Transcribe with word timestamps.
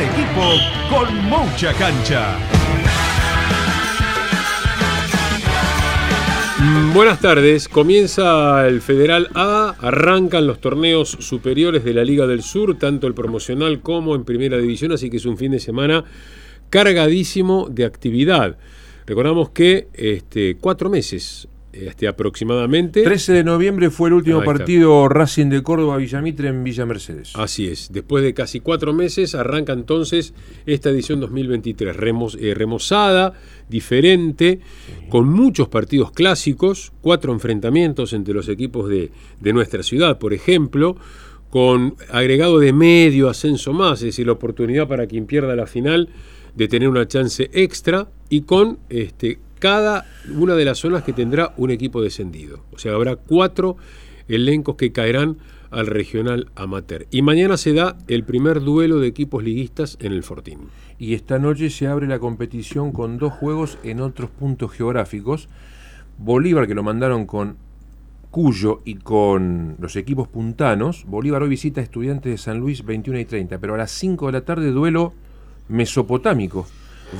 Equipo 0.00 0.52
con 0.88 1.12
mucha 1.24 1.72
cancha. 1.74 2.38
Mm, 6.60 6.92
Buenas 6.94 7.20
tardes, 7.20 7.68
comienza 7.68 8.68
el 8.68 8.80
Federal 8.80 9.28
A, 9.34 9.74
arrancan 9.80 10.46
los 10.46 10.60
torneos 10.60 11.10
superiores 11.10 11.82
de 11.82 11.94
la 11.94 12.04
Liga 12.04 12.28
del 12.28 12.42
Sur, 12.42 12.78
tanto 12.78 13.08
el 13.08 13.14
promocional 13.14 13.80
como 13.80 14.14
en 14.14 14.24
Primera 14.24 14.58
División, 14.58 14.92
así 14.92 15.10
que 15.10 15.16
es 15.16 15.26
un 15.26 15.36
fin 15.36 15.50
de 15.50 15.58
semana 15.58 16.04
cargadísimo 16.70 17.68
de 17.68 17.84
actividad. 17.84 18.56
Recordamos 19.04 19.50
que 19.50 19.88
este, 19.94 20.56
cuatro 20.60 20.90
meses 20.90 21.48
este, 21.86 22.08
aproximadamente. 22.08 23.02
13 23.02 23.32
de 23.32 23.44
noviembre 23.44 23.90
fue 23.90 24.08
el 24.08 24.14
último 24.14 24.38
partido 24.44 25.08
Racing 25.08 25.46
de 25.48 25.62
Córdoba 25.62 25.96
Villamitre 25.96 26.48
en 26.48 26.64
Villa 26.64 26.86
Mercedes. 26.86 27.32
Así 27.34 27.68
es, 27.68 27.90
después 27.92 28.22
de 28.24 28.34
casi 28.34 28.60
cuatro 28.60 28.92
meses 28.92 29.34
arranca 29.34 29.72
entonces 29.72 30.34
esta 30.66 30.90
edición 30.90 31.20
2023, 31.20 31.96
remos- 31.96 32.36
eh, 32.40 32.54
remozada, 32.54 33.32
diferente, 33.68 34.60
con 35.08 35.28
muchos 35.28 35.68
partidos 35.68 36.10
clásicos, 36.12 36.92
cuatro 37.00 37.32
enfrentamientos 37.32 38.12
entre 38.12 38.34
los 38.34 38.48
equipos 38.48 38.88
de, 38.88 39.10
de 39.40 39.52
nuestra 39.52 39.82
ciudad, 39.82 40.18
por 40.18 40.32
ejemplo, 40.34 40.96
con 41.50 41.94
agregado 42.10 42.58
de 42.58 42.72
medio 42.72 43.28
ascenso 43.30 43.72
más, 43.72 44.00
es 44.00 44.06
decir, 44.06 44.26
la 44.26 44.32
oportunidad 44.32 44.86
para 44.88 45.06
quien 45.06 45.26
pierda 45.26 45.56
la 45.56 45.66
final 45.66 46.08
de 46.54 46.68
tener 46.68 46.88
una 46.88 47.06
chance 47.08 47.48
extra 47.52 48.08
y 48.28 48.42
con 48.42 48.78
este, 48.90 49.38
cada 49.58 50.06
una 50.34 50.54
de 50.54 50.64
las 50.64 50.78
zonas 50.78 51.02
que 51.02 51.12
tendrá 51.12 51.54
un 51.56 51.70
equipo 51.70 52.02
descendido. 52.02 52.64
O 52.72 52.78
sea, 52.78 52.94
habrá 52.94 53.16
cuatro 53.16 53.76
elencos 54.28 54.76
que 54.76 54.92
caerán 54.92 55.38
al 55.70 55.86
regional 55.86 56.50
amateur. 56.54 57.06
Y 57.10 57.22
mañana 57.22 57.56
se 57.56 57.72
da 57.72 57.96
el 58.08 58.24
primer 58.24 58.60
duelo 58.60 58.98
de 59.00 59.08
equipos 59.08 59.42
liguistas 59.42 59.98
en 60.00 60.12
el 60.12 60.22
Fortín. 60.22 60.68
Y 60.98 61.14
esta 61.14 61.38
noche 61.38 61.70
se 61.70 61.86
abre 61.86 62.06
la 62.06 62.18
competición 62.18 62.92
con 62.92 63.18
dos 63.18 63.32
juegos 63.32 63.78
en 63.82 64.00
otros 64.00 64.30
puntos 64.30 64.72
geográficos. 64.72 65.48
Bolívar, 66.18 66.66
que 66.66 66.74
lo 66.74 66.82
mandaron 66.82 67.26
con 67.26 67.56
Cuyo 68.30 68.82
y 68.84 68.96
con 68.96 69.76
los 69.78 69.96
equipos 69.96 70.28
puntanos. 70.28 71.04
Bolívar 71.06 71.42
hoy 71.42 71.48
visita 71.48 71.80
a 71.80 71.84
Estudiantes 71.84 72.30
de 72.30 72.38
San 72.38 72.58
Luis 72.58 72.84
21 72.84 73.20
y 73.20 73.24
30, 73.24 73.58
pero 73.58 73.74
a 73.74 73.78
las 73.78 73.90
5 73.92 74.26
de 74.26 74.32
la 74.32 74.40
tarde 74.42 74.70
duelo 74.70 75.14
mesopotámico. 75.68 76.66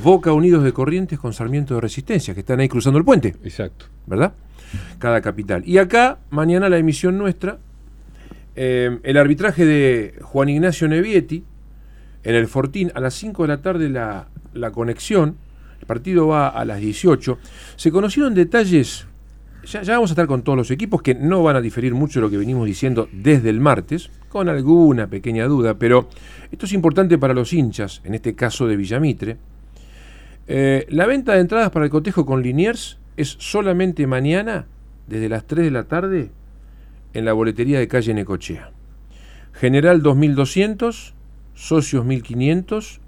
Boca 0.03 0.33
Unidos 0.33 0.63
de 0.63 0.73
Corrientes 0.73 1.19
con 1.19 1.33
Sarmiento 1.33 1.75
de 1.75 1.81
Resistencia, 1.81 2.33
que 2.33 2.41
están 2.41 2.59
ahí 2.59 2.69
cruzando 2.69 2.99
el 2.99 3.05
puente. 3.05 3.35
Exacto. 3.43 3.85
¿verdad? 4.09 4.33
Cada 4.97 5.21
capital. 5.21 5.63
Y 5.65 5.77
acá, 5.77 6.19
mañana 6.31 6.67
la 6.67 6.77
emisión 6.77 7.17
nuestra, 7.17 7.59
eh, 8.55 8.99
el 9.03 9.17
arbitraje 9.17 9.65
de 9.65 10.15
Juan 10.21 10.49
Ignacio 10.49 10.87
Nevietti 10.87 11.43
en 12.23 12.35
el 12.35 12.47
Fortín, 12.47 12.91
a 12.95 12.99
las 12.99 13.13
5 13.13 13.43
de 13.43 13.47
la 13.47 13.61
tarde 13.61 13.89
la, 13.89 14.27
la 14.53 14.71
conexión, 14.71 15.37
el 15.79 15.85
partido 15.85 16.27
va 16.27 16.49
a 16.49 16.65
las 16.65 16.81
18. 16.81 17.37
Se 17.75 17.91
conocieron 17.91 18.33
detalles, 18.33 19.05
ya, 19.65 19.83
ya 19.83 19.93
vamos 19.93 20.09
a 20.09 20.13
estar 20.13 20.27
con 20.27 20.41
todos 20.41 20.57
los 20.57 20.71
equipos 20.71 21.01
que 21.01 21.15
no 21.15 21.43
van 21.43 21.55
a 21.55 21.61
diferir 21.61 21.93
mucho 21.93 22.19
de 22.19 22.25
lo 22.25 22.29
que 22.29 22.37
venimos 22.37 22.65
diciendo 22.65 23.07
desde 23.13 23.49
el 23.49 23.59
martes, 23.59 24.09
con 24.27 24.49
alguna 24.49 25.07
pequeña 25.07 25.45
duda, 25.45 25.75
pero 25.75 26.09
esto 26.51 26.65
es 26.65 26.73
importante 26.73 27.17
para 27.17 27.33
los 27.33 27.53
hinchas, 27.53 28.01
en 28.03 28.15
este 28.15 28.35
caso 28.35 28.67
de 28.67 28.75
Villamitre. 28.75 29.37
Eh, 30.51 30.87
la 30.89 31.05
venta 31.05 31.33
de 31.33 31.41
entradas 31.41 31.69
para 31.69 31.85
el 31.85 31.91
cotejo 31.91 32.25
con 32.25 32.41
Liniers 32.41 32.97
es 33.17 33.35
solamente 33.39 34.07
mañana, 34.07 34.65
desde 35.07 35.29
las 35.29 35.45
3 35.45 35.65
de 35.65 35.71
la 35.71 35.83
tarde, 35.83 36.31
en 37.13 37.23
la 37.25 37.33
boletería 37.33 37.77
de 37.77 37.87
calle 37.87 38.15
Necochea. 38.15 38.71
General 39.53 40.01
2200, 40.01 41.13
socios 41.53 42.03
1500, 42.03 42.99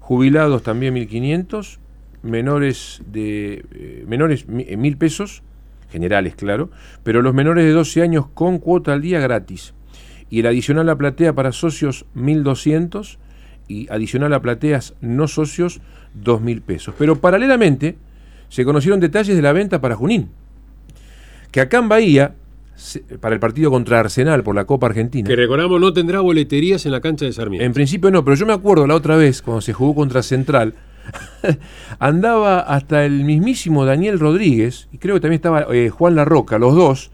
jubilados 0.00 0.64
también 0.64 0.94
1500, 0.94 1.78
menores 2.24 3.02
de 3.06 3.64
eh, 3.72 4.04
menores 4.08 4.48
mi- 4.48 4.64
eh, 4.66 4.76
1000 4.76 4.96
pesos, 4.96 5.44
generales 5.90 6.34
claro, 6.34 6.70
pero 7.04 7.22
los 7.22 7.34
menores 7.34 7.64
de 7.64 7.70
12 7.70 8.02
años 8.02 8.26
con 8.34 8.58
cuota 8.58 8.92
al 8.94 9.00
día 9.02 9.20
gratis. 9.20 9.74
Y 10.28 10.40
el 10.40 10.46
adicional 10.46 10.88
a 10.88 10.96
platea 10.96 11.34
para 11.34 11.52
socios 11.52 12.04
1200 12.14 13.20
y 13.68 13.86
adicional 13.92 14.32
a 14.34 14.40
plateas 14.42 14.94
no 15.00 15.28
socios 15.28 15.80
2.000 16.20 16.62
pesos. 16.62 16.94
Pero 16.98 17.16
paralelamente 17.16 17.96
se 18.48 18.64
conocieron 18.64 19.00
detalles 19.00 19.34
de 19.34 19.42
la 19.42 19.52
venta 19.52 19.80
para 19.80 19.96
Junín. 19.96 20.30
Que 21.50 21.60
acá 21.60 21.78
en 21.78 21.88
Bahía, 21.88 22.34
para 23.20 23.34
el 23.34 23.40
partido 23.40 23.70
contra 23.70 24.00
Arsenal 24.00 24.42
por 24.42 24.54
la 24.54 24.64
Copa 24.64 24.86
Argentina. 24.86 25.28
Que 25.28 25.36
recordamos 25.36 25.80
no 25.80 25.92
tendrá 25.92 26.20
boleterías 26.20 26.84
en 26.86 26.92
la 26.92 27.00
cancha 27.00 27.24
de 27.24 27.32
Sarmiento. 27.32 27.64
En 27.64 27.72
principio 27.72 28.10
no, 28.10 28.24
pero 28.24 28.36
yo 28.36 28.46
me 28.46 28.52
acuerdo 28.52 28.86
la 28.86 28.94
otra 28.94 29.16
vez, 29.16 29.42
cuando 29.42 29.60
se 29.60 29.72
jugó 29.72 29.94
contra 29.94 30.22
Central, 30.22 30.74
andaba 31.98 32.60
hasta 32.60 33.04
el 33.04 33.24
mismísimo 33.24 33.84
Daniel 33.84 34.18
Rodríguez, 34.18 34.88
y 34.92 34.98
creo 34.98 35.14
que 35.14 35.20
también 35.20 35.38
estaba 35.38 35.66
eh, 35.72 35.90
Juan 35.90 36.14
Larroca, 36.14 36.58
los 36.58 36.74
dos, 36.74 37.10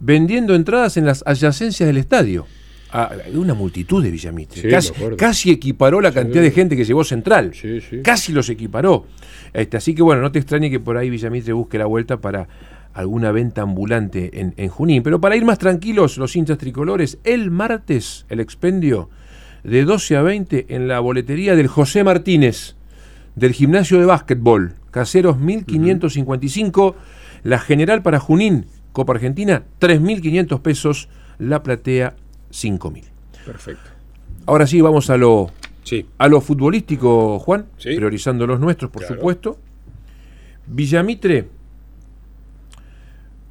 vendiendo 0.00 0.54
entradas 0.54 0.96
en 0.96 1.06
las 1.06 1.22
adyacencias 1.26 1.86
del 1.86 1.96
estadio. 1.96 2.46
Ah, 2.92 3.12
una 3.34 3.54
multitud 3.54 4.02
de 4.02 4.10
Villamitre. 4.10 4.80
Sí, 4.80 4.92
casi, 5.16 5.50
equiparó 5.50 6.00
la 6.00 6.12
cantidad 6.12 6.42
de 6.42 6.50
gente 6.50 6.76
que 6.76 6.84
llevó 6.84 7.04
Central. 7.04 7.52
Sí. 7.54 7.80
Casi 8.02 8.32
los 8.32 8.48
equiparó. 8.48 9.06
Este, 9.52 9.76
así 9.76 9.94
que 9.94 10.02
bueno, 10.02 10.22
no 10.22 10.32
te 10.32 10.38
extrañe 10.38 10.70
que 10.70 10.80
por 10.80 10.96
ahí 10.96 11.10
Villamitre 11.10 11.52
busque 11.52 11.78
la 11.78 11.86
vuelta 11.86 12.20
para 12.20 12.48
alguna 12.92 13.30
venta 13.30 13.62
ambulante 13.62 14.40
en, 14.40 14.54
en 14.56 14.68
Junín. 14.68 15.02
Pero 15.02 15.20
para 15.20 15.36
ir 15.36 15.44
más 15.44 15.58
tranquilos, 15.58 16.18
los 16.18 16.34
hinchas 16.34 16.58
tricolores, 16.58 17.18
el 17.24 17.50
martes 17.50 18.26
el 18.28 18.40
expendio 18.40 19.08
de 19.62 19.84
12 19.84 20.16
a 20.16 20.22
20 20.22 20.66
en 20.70 20.88
la 20.88 21.00
boletería 21.00 21.54
del 21.54 21.68
José 21.68 22.04
Martínez, 22.04 22.76
del 23.34 23.52
gimnasio 23.52 23.98
de 23.98 24.06
básquetbol, 24.06 24.74
Caseros 24.90 25.38
1555, 25.38 26.96
la 27.42 27.58
general 27.58 28.02
para 28.02 28.18
Junín, 28.18 28.66
Copa 28.92 29.12
Argentina, 29.12 29.64
3.500 29.80 30.62
pesos, 30.62 31.08
la 31.38 31.62
platea 31.62 32.16
5.000. 32.50 33.04
Perfecto. 33.44 33.90
Ahora 34.46 34.66
sí, 34.66 34.80
vamos 34.80 35.10
a 35.10 35.16
lo, 35.16 35.50
Sí. 35.82 36.06
a 36.18 36.28
lo 36.28 36.40
futbolístico, 36.40 37.38
Juan, 37.38 37.66
Sí. 37.78 37.94
priorizando 37.96 38.46
los 38.46 38.60
nuestros, 38.60 38.90
por 38.90 39.02
Claro. 39.02 39.16
supuesto. 39.16 39.58
Villamitre, 40.66 41.48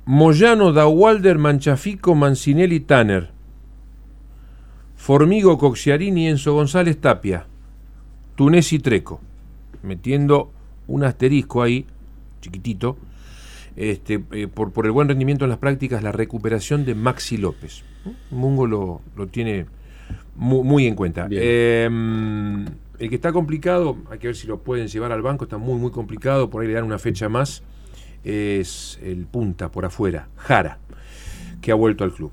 Moyano, 0.06 0.72
Dawalder, 0.74 1.38
Manchafico, 1.38 2.16
Mancinelli, 2.16 2.80
Tanner. 2.80 3.31
Formigo, 4.96 5.57
Coxiarini, 5.57 6.28
Enzo 6.28 6.54
González, 6.54 7.00
Tapia. 7.00 7.45
Tunesi, 8.36 8.80
Treco. 8.80 9.22
Metiendo 9.84 10.52
un 10.88 11.04
asterisco 11.04 11.62
ahí, 11.62 11.86
chiquitito, 12.42 12.98
este, 13.75 14.24
eh, 14.31 14.48
por, 14.48 14.71
por 14.71 14.86
el 14.86 14.92
buen 14.92 15.07
rendimiento 15.07 15.45
en 15.45 15.50
las 15.50 15.60
prácticas, 15.60 16.04
la 16.04 16.12
recuperación 16.12 16.86
de 16.86 16.95
Maxi 16.95 17.38
López. 17.38 17.83
Mungo 18.31 18.68
lo, 18.68 19.01
lo 19.16 19.27
tiene 19.27 19.66
mu- 20.36 20.63
muy, 20.63 20.88
en 20.88 20.95
cuenta. 20.95 21.27
Eh, 21.31 21.86
el 23.00 23.10
que 23.10 23.16
está 23.16 23.31
complicado, 23.31 23.98
hay 24.10 24.19
que 24.19 24.27
ver 24.27 24.36
si 24.36 24.48
lo 24.48 24.60
pueden 24.60 24.88
llevar 24.88 25.12
al 25.12 25.21
banco, 25.21 25.45
está 25.45 25.57
muy, 25.57 25.80
muy 25.80 25.92
complicado, 25.92 26.50
por 26.50 26.62
ahí 26.62 26.68
le 26.68 26.74
dan 26.74 26.83
una 26.83 27.00
fecha 27.00 27.30
más. 27.30 27.63
es 28.24 29.00
el 29.01 29.25
punta 29.25 29.71
por 29.71 29.86
afuera, 29.86 30.27
Jara, 30.36 30.77
que 31.62 31.71
ha 31.71 31.75
vuelto 31.75 32.04
al 32.04 32.12
club. 32.12 32.31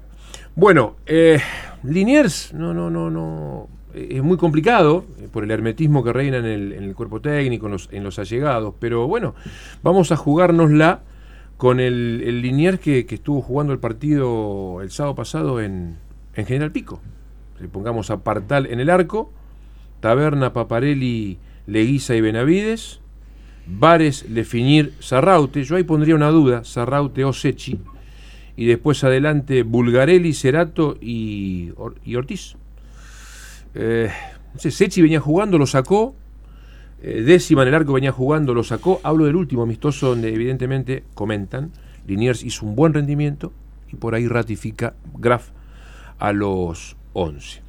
Bueno, 0.55 0.97
eh, 1.06 1.38
Liniers, 1.85 2.53
no, 2.55 2.73
no, 2.73 2.91
no, 2.91 3.11
no. 3.11 3.69
Es 3.94 4.23
muy 4.23 4.37
complicado 4.37 5.06
eh, 5.19 5.29
por 5.31 5.44
el 5.44 5.50
hermetismo 5.50 6.05
que 6.05 6.12
reina 6.12 6.38
en 6.38 6.44
el, 6.44 6.73
en 6.73 6.85
el 6.85 6.94
cuerpo 6.94 7.21
técnico, 7.21 7.67
en 7.67 7.73
los, 7.73 7.88
en 7.93 8.05
los 8.05 8.19
allegados, 8.19 8.75
pero 8.79 9.06
bueno, 9.06 9.35
vamos 9.83 10.12
a 10.12 10.17
jugárnosla 10.17 11.00
con 11.56 11.81
el, 11.81 12.23
el 12.25 12.43
Liniers 12.43 12.79
que, 12.79 13.06
que 13.06 13.14
estuvo 13.14 13.41
jugando 13.41 13.73
el 13.73 13.79
partido 13.79 14.81
el 14.82 14.91
sábado 14.91 15.14
pasado 15.14 15.61
en, 15.61 15.97
en 16.35 16.47
General 16.47 16.73
Pico. 16.73 17.00
Le 17.61 17.69
pongamos 17.69 18.11
a 18.11 18.23
Partal 18.23 18.67
en 18.67 18.81
el 18.81 18.91
arco, 18.91 19.32
Taberna, 20.00 20.53
Paparelli, 20.53 21.38
Leguiza 21.67 22.14
y 22.14 22.20
Benavides, 22.20 23.00
Vares, 23.67 24.29
Lefinir, 24.29 24.93
Sarraute. 25.00 25.64
Yo 25.64 25.76
ahí 25.76 25.82
pondría 25.82 26.14
una 26.14 26.29
duda, 26.29 26.64
Sarraute 26.64 27.25
o 27.25 27.32
Sechi. 27.32 27.81
Y 28.56 28.67
después 28.67 29.02
adelante 29.05 29.62
Bulgarelli, 29.62 30.32
Cerato 30.32 30.97
y, 31.00 31.73
y 32.05 32.14
Ortiz. 32.14 32.56
Eh, 33.75 34.11
no 34.55 34.61
sé, 34.61 34.70
Sechi 34.70 35.02
venía 35.02 35.20
jugando, 35.20 35.59
lo 35.59 35.67
sacó. 35.67 36.14
Eh, 37.08 37.23
décima 37.23 37.62
en 37.62 37.69
el 37.69 37.75
arco 37.76 37.93
venía 37.93 38.11
jugando, 38.11 38.53
lo 38.53 38.64
sacó. 38.64 39.00
Hablo 39.05 39.26
del 39.26 39.37
último 39.37 39.62
amistoso 39.62 40.08
donde 40.08 40.35
evidentemente 40.35 41.05
comentan. 41.14 41.70
Liniers 42.05 42.43
hizo 42.43 42.67
un 42.67 42.75
buen 42.75 42.93
rendimiento 42.93 43.53
y 43.93 43.94
por 43.94 44.17
ahí 44.17 44.26
ratifica 44.26 44.94
Graf 45.17 45.50
a 46.19 46.32
los 46.32 46.97
11. 47.12 47.62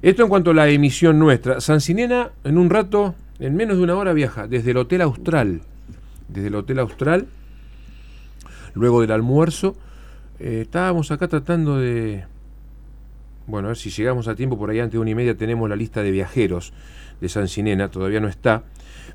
Esto 0.00 0.22
en 0.22 0.28
cuanto 0.28 0.52
a 0.52 0.54
la 0.54 0.68
emisión 0.68 1.18
nuestra. 1.18 1.60
Sancinena 1.60 2.30
en 2.44 2.56
un 2.56 2.70
rato, 2.70 3.16
en 3.40 3.56
menos 3.56 3.78
de 3.78 3.82
una 3.82 3.96
hora 3.96 4.12
viaja 4.12 4.46
desde 4.46 4.70
el 4.70 4.76
Hotel 4.76 5.00
Austral. 5.00 5.62
Desde 6.28 6.46
el 6.46 6.54
Hotel 6.54 6.78
Austral, 6.78 7.26
luego 8.74 9.00
del 9.00 9.10
almuerzo. 9.10 9.74
Eh, 10.38 10.60
estábamos 10.62 11.10
acá 11.10 11.26
tratando 11.26 11.78
de... 11.78 12.26
Bueno, 13.48 13.66
a 13.66 13.70
ver 13.70 13.76
si 13.76 13.90
llegamos 13.90 14.28
a 14.28 14.36
tiempo, 14.36 14.56
por 14.56 14.70
ahí 14.70 14.78
antes 14.78 14.92
de 14.92 14.98
una 15.00 15.10
y 15.10 15.14
media 15.16 15.36
tenemos 15.36 15.68
la 15.68 15.74
lista 15.74 16.00
de 16.04 16.12
viajeros 16.12 16.72
de 17.20 17.28
Sancinena, 17.28 17.90
todavía 17.90 18.20
no 18.20 18.28
está. 18.28 18.62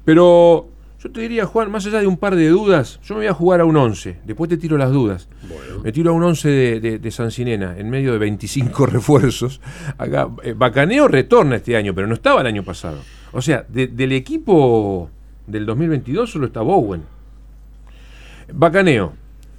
Pero 0.05 0.69
yo 1.01 1.11
te 1.11 1.21
diría, 1.21 1.45
Juan, 1.45 1.71
más 1.71 1.85
allá 1.85 1.99
de 1.99 2.07
un 2.07 2.17
par 2.17 2.35
de 2.35 2.47
dudas, 2.49 2.99
yo 3.03 3.15
me 3.15 3.19
voy 3.21 3.27
a 3.27 3.33
jugar 3.33 3.61
a 3.61 3.65
un 3.65 3.77
11, 3.77 4.19
después 4.25 4.49
te 4.49 4.57
tiro 4.57 4.77
las 4.77 4.91
dudas. 4.91 5.29
Me 5.83 5.91
tiro 5.91 6.11
a 6.11 6.13
un 6.13 6.23
11 6.23 6.49
de, 6.49 6.79
de, 6.79 6.99
de 6.99 7.11
Sancinena, 7.11 7.77
en 7.77 7.89
medio 7.89 8.11
de 8.11 8.17
25 8.17 8.85
refuerzos. 8.87 9.61
Acá, 9.97 10.29
eh, 10.43 10.53
Bacaneo 10.57 11.07
retorna 11.07 11.55
este 11.57 11.75
año, 11.77 11.93
pero 11.95 12.07
no 12.07 12.13
estaba 12.15 12.41
el 12.41 12.47
año 12.47 12.63
pasado. 12.63 12.99
O 13.31 13.41
sea, 13.41 13.65
de- 13.69 13.87
del 13.87 14.11
equipo 14.11 15.09
del 15.47 15.65
2022 15.65 16.31
solo 16.31 16.47
está 16.47 16.61
Bowen. 16.61 17.03
Bacaneo, 18.51 19.13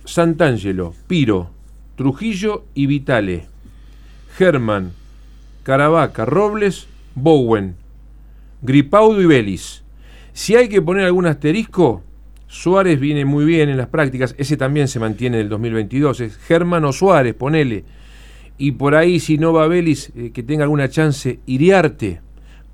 Santangelo, 0.05 0.95
Piro, 1.07 1.51
Trujillo 1.97 2.65
y 2.75 2.87
Vitale. 2.87 3.47
Germán, 4.37 4.93
Caravaca, 5.63 6.25
Robles, 6.25 6.87
Bowen, 7.15 7.77
Gripaudo 8.63 9.21
y 9.21 9.27
Vélez. 9.27 9.83
Si 10.33 10.55
hay 10.55 10.69
que 10.69 10.83
poner 10.83 11.05
algún 11.05 11.27
asterisco, 11.27 12.03
Suárez 12.47 12.99
viene 12.99 13.25
muy 13.25 13.45
bien 13.45 13.69
en 13.69 13.77
las 13.77 13.89
prácticas, 13.89 14.35
ese 14.39 14.57
también 14.57 14.89
se 14.89 14.99
mantiene 14.99 15.39
en 15.39 15.43
el 15.45 15.49
2022, 15.49 16.21
es 16.21 16.37
Germán 16.37 16.85
o 16.85 16.93
Suárez, 16.93 17.35
ponele. 17.35 17.85
Y 18.59 18.73
por 18.73 18.95
ahí, 18.95 19.21
si 19.21 19.39
no 19.39 19.53
va 19.53 19.69
Vélez, 19.69 20.11
eh, 20.17 20.33
que 20.33 20.43
tenga 20.43 20.65
alguna 20.65 20.89
chance, 20.89 21.41
Iriarte. 21.47 22.21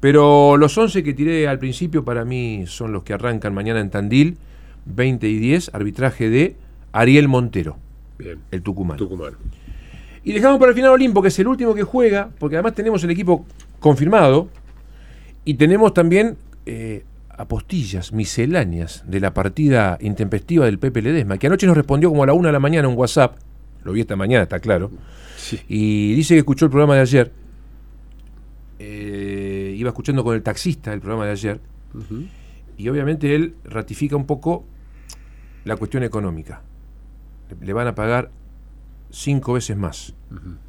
Pero 0.00 0.56
los 0.56 0.76
11 0.76 1.02
que 1.02 1.14
tiré 1.14 1.46
al 1.48 1.58
principio 1.58 2.04
para 2.04 2.24
mí 2.24 2.64
son 2.66 2.92
los 2.92 3.02
que 3.02 3.12
arrancan 3.12 3.54
mañana 3.54 3.80
en 3.80 3.90
Tandil, 3.90 4.36
20 4.86 5.28
y 5.28 5.38
10, 5.38 5.70
arbitraje 5.74 6.28
de 6.30 6.56
Ariel 6.92 7.28
Montero, 7.28 7.76
Bien, 8.18 8.38
el 8.50 8.62
tucumano. 8.62 8.98
Tucumán. 8.98 9.34
Y 10.24 10.32
dejamos 10.32 10.58
para 10.58 10.70
el 10.70 10.74
final 10.74 10.90
Olimpo, 10.90 11.22
que 11.22 11.28
es 11.28 11.38
el 11.38 11.46
último 11.46 11.74
que 11.74 11.82
juega, 11.82 12.30
porque 12.38 12.56
además 12.56 12.74
tenemos 12.74 13.02
el 13.04 13.10
equipo 13.10 13.46
confirmado 13.78 14.48
y 15.46 15.54
tenemos 15.54 15.94
también 15.94 16.36
eh, 16.66 17.04
apostillas 17.30 18.12
misceláneas 18.12 19.02
de 19.06 19.20
la 19.20 19.32
partida 19.32 19.96
intempestiva 20.02 20.66
del 20.66 20.78
Pepe 20.78 21.00
Ledesma, 21.00 21.38
que 21.38 21.46
anoche 21.46 21.66
nos 21.66 21.76
respondió 21.76 22.10
como 22.10 22.22
a 22.22 22.26
la 22.26 22.32
una 22.34 22.48
de 22.48 22.52
la 22.52 22.58
mañana 22.60 22.88
un 22.88 22.96
WhatsApp, 22.96 23.38
lo 23.84 23.92
vi 23.92 24.00
esta 24.02 24.16
mañana, 24.16 24.42
está 24.42 24.58
claro, 24.60 24.90
Sí. 25.38 25.60
y 25.68 26.14
dice 26.14 26.34
que 26.34 26.40
escuchó 26.40 26.64
el 26.66 26.70
programa 26.70 26.94
de 26.96 27.00
ayer, 27.00 27.32
eh, 28.78 29.74
iba 29.76 29.88
escuchando 29.90 30.22
con 30.24 30.34
el 30.34 30.42
taxista 30.42 30.92
el 30.92 31.00
programa 31.00 31.24
de 31.26 31.32
ayer, 31.32 31.60
y 32.76 32.88
obviamente 32.88 33.34
él 33.34 33.54
ratifica 33.64 34.16
un 34.16 34.26
poco 34.26 34.64
la 35.64 35.76
cuestión 35.76 36.02
económica. 36.02 36.62
Le- 37.60 37.66
Le 37.66 37.72
van 37.72 37.86
a 37.86 37.94
pagar 37.94 38.30
cinco 39.10 39.54
veces 39.54 39.76
más 39.76 40.14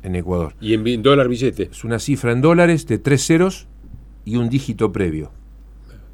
en 0.03 0.15
Ecuador. 0.15 0.53
Y 0.61 0.73
en 0.73 1.01
dólar 1.01 1.27
billete. 1.27 1.69
Es 1.71 1.83
una 1.83 1.99
cifra 1.99 2.31
en 2.31 2.39
dólares 2.41 2.87
de 2.87 2.97
tres 2.99 3.25
ceros 3.25 3.67
y 4.27 4.35
un 4.35 4.49
dígito 4.49 4.91
previo. 4.91 5.31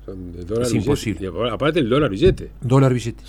Son 0.06 0.32
de 0.34 0.44
dólar 0.46 0.64
Es 0.64 0.72
billete. 0.74 0.86
imposible. 0.86 1.24
Y 1.24 1.26
apa- 1.28 1.54
aparte 1.54 1.80
el 1.80 1.90
dólar 1.90 2.10
billete. 2.10 2.52
Dólar 2.62 2.94
billete. 2.94 3.24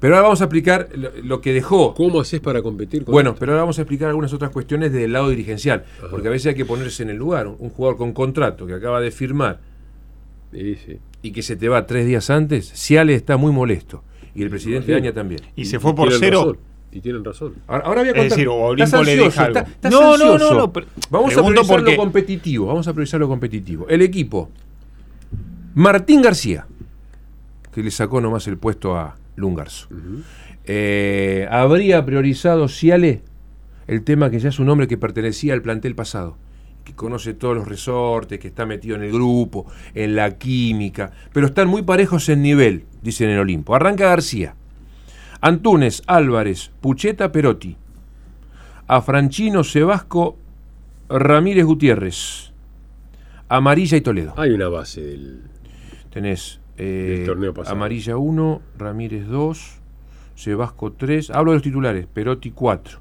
Pero 0.00 0.14
ahora 0.14 0.22
vamos 0.28 0.40
a 0.40 0.44
explicar 0.44 0.88
lo, 0.94 1.10
lo 1.24 1.40
que 1.40 1.52
dejó. 1.52 1.92
¿Cómo 1.94 2.20
haces 2.20 2.40
para 2.40 2.62
competir 2.62 3.04
con 3.04 3.12
Bueno, 3.12 3.30
esto? 3.30 3.40
pero 3.40 3.52
ahora 3.52 3.62
vamos 3.62 3.78
a 3.78 3.82
explicar 3.82 4.08
algunas 4.08 4.32
otras 4.32 4.52
cuestiones 4.52 4.92
del 4.92 5.12
lado 5.12 5.28
dirigencial. 5.28 5.84
Porque 6.10 6.28
a 6.28 6.30
veces 6.30 6.46
hay 6.50 6.54
que 6.54 6.64
ponerse 6.64 7.02
en 7.02 7.10
el 7.10 7.16
lugar. 7.16 7.48
Un, 7.48 7.56
un 7.58 7.70
jugador 7.70 7.98
con 7.98 8.12
contrato 8.12 8.64
que 8.66 8.74
acaba 8.74 9.00
de 9.00 9.10
firmar 9.10 9.60
Sí, 10.52 10.76
sí. 10.76 10.98
y 11.22 11.32
que 11.32 11.42
se 11.42 11.56
te 11.56 11.68
va 11.68 11.84
tres 11.86 12.06
días 12.06 12.30
antes, 12.30 12.72
Ciales 12.72 13.16
está 13.16 13.36
muy 13.36 13.52
molesto. 13.52 14.04
Y 14.34 14.42
el 14.44 14.50
presidente 14.50 14.92
Imagino. 14.92 15.08
Aña 15.08 15.14
también. 15.14 15.40
Y 15.56 15.64
se 15.64 15.80
fue 15.80 15.94
por 15.94 16.12
cero. 16.12 16.56
Y 16.90 17.00
tienen 17.00 17.24
razón. 17.24 17.54
Ahora, 17.66 17.84
ahora 17.84 18.00
voy 18.00 18.08
a 18.08 18.12
Es 18.12 18.16
contar. 18.18 18.30
decir, 18.30 18.48
o 18.48 18.74
Estás 18.74 19.06
le 19.06 19.16
deja 19.16 19.44
algo. 19.44 19.58
estás 19.60 19.92
No, 19.92 20.16
no, 20.16 20.38
no, 20.38 20.72
Vamos 21.10 21.36
a 21.36 21.42
priorizar 21.42 21.66
porque- 21.66 21.90
lo 21.92 21.96
competitivo. 21.98 22.66
Vamos 22.66 22.88
a 22.88 22.92
priorizar 22.92 23.20
lo 23.20 23.28
competitivo. 23.28 23.86
El 23.88 24.02
equipo. 24.02 24.50
Martín 25.74 26.22
García, 26.22 26.66
que 27.72 27.82
le 27.82 27.90
sacó 27.90 28.20
nomás 28.20 28.46
el 28.48 28.56
puesto 28.58 28.96
a 28.96 29.16
Lungarzo. 29.36 29.88
Eh, 30.64 31.46
habría 31.50 32.04
priorizado 32.04 32.68
Ciale 32.68 33.22
el 33.86 34.02
tema 34.02 34.30
que 34.30 34.38
ya 34.38 34.48
es 34.48 34.58
un 34.58 34.68
hombre 34.68 34.86
que 34.88 34.98
pertenecía 34.98 35.54
al 35.54 35.62
plantel 35.62 35.94
pasado, 35.94 36.36
que 36.84 36.94
conoce 36.94 37.32
todos 37.34 37.54
los 37.56 37.68
resortes, 37.68 38.38
que 38.38 38.48
está 38.48 38.66
metido 38.66 38.96
en 38.96 39.02
el 39.02 39.12
grupo, 39.12 39.66
en 39.94 40.14
la 40.16 40.36
química, 40.36 41.12
pero 41.32 41.46
están 41.46 41.68
muy 41.68 41.82
parejos 41.82 42.28
en 42.28 42.42
nivel, 42.42 42.84
dicen 43.02 43.30
en 43.30 43.38
Olimpo. 43.38 43.74
Arranca 43.74 44.08
García. 44.08 44.54
Antunes, 45.40 46.02
Álvarez, 46.06 46.70
Pucheta, 46.80 47.30
Perotti. 47.30 47.76
A 48.86 49.02
Franchino, 49.02 49.64
Sebasco, 49.64 50.36
Ramírez 51.08 51.64
Gutiérrez. 51.64 52.52
Amarilla 53.48 53.96
y 53.96 54.00
Toledo. 54.00 54.34
Hay 54.36 54.50
una 54.50 54.68
base 54.68 55.02
del. 55.02 55.42
Tenés 56.10 56.60
eh, 56.76 57.16
Del 57.18 57.26
torneo 57.26 57.54
pasado. 57.54 57.76
Amarilla 57.76 58.16
1, 58.16 58.62
Ramírez 58.78 59.26
2, 59.26 59.80
Sebasco 60.34 60.92
3. 60.92 61.30
Hablo 61.30 61.52
de 61.52 61.56
los 61.56 61.62
titulares, 61.62 62.06
Perotti 62.06 62.50
4. 62.50 63.00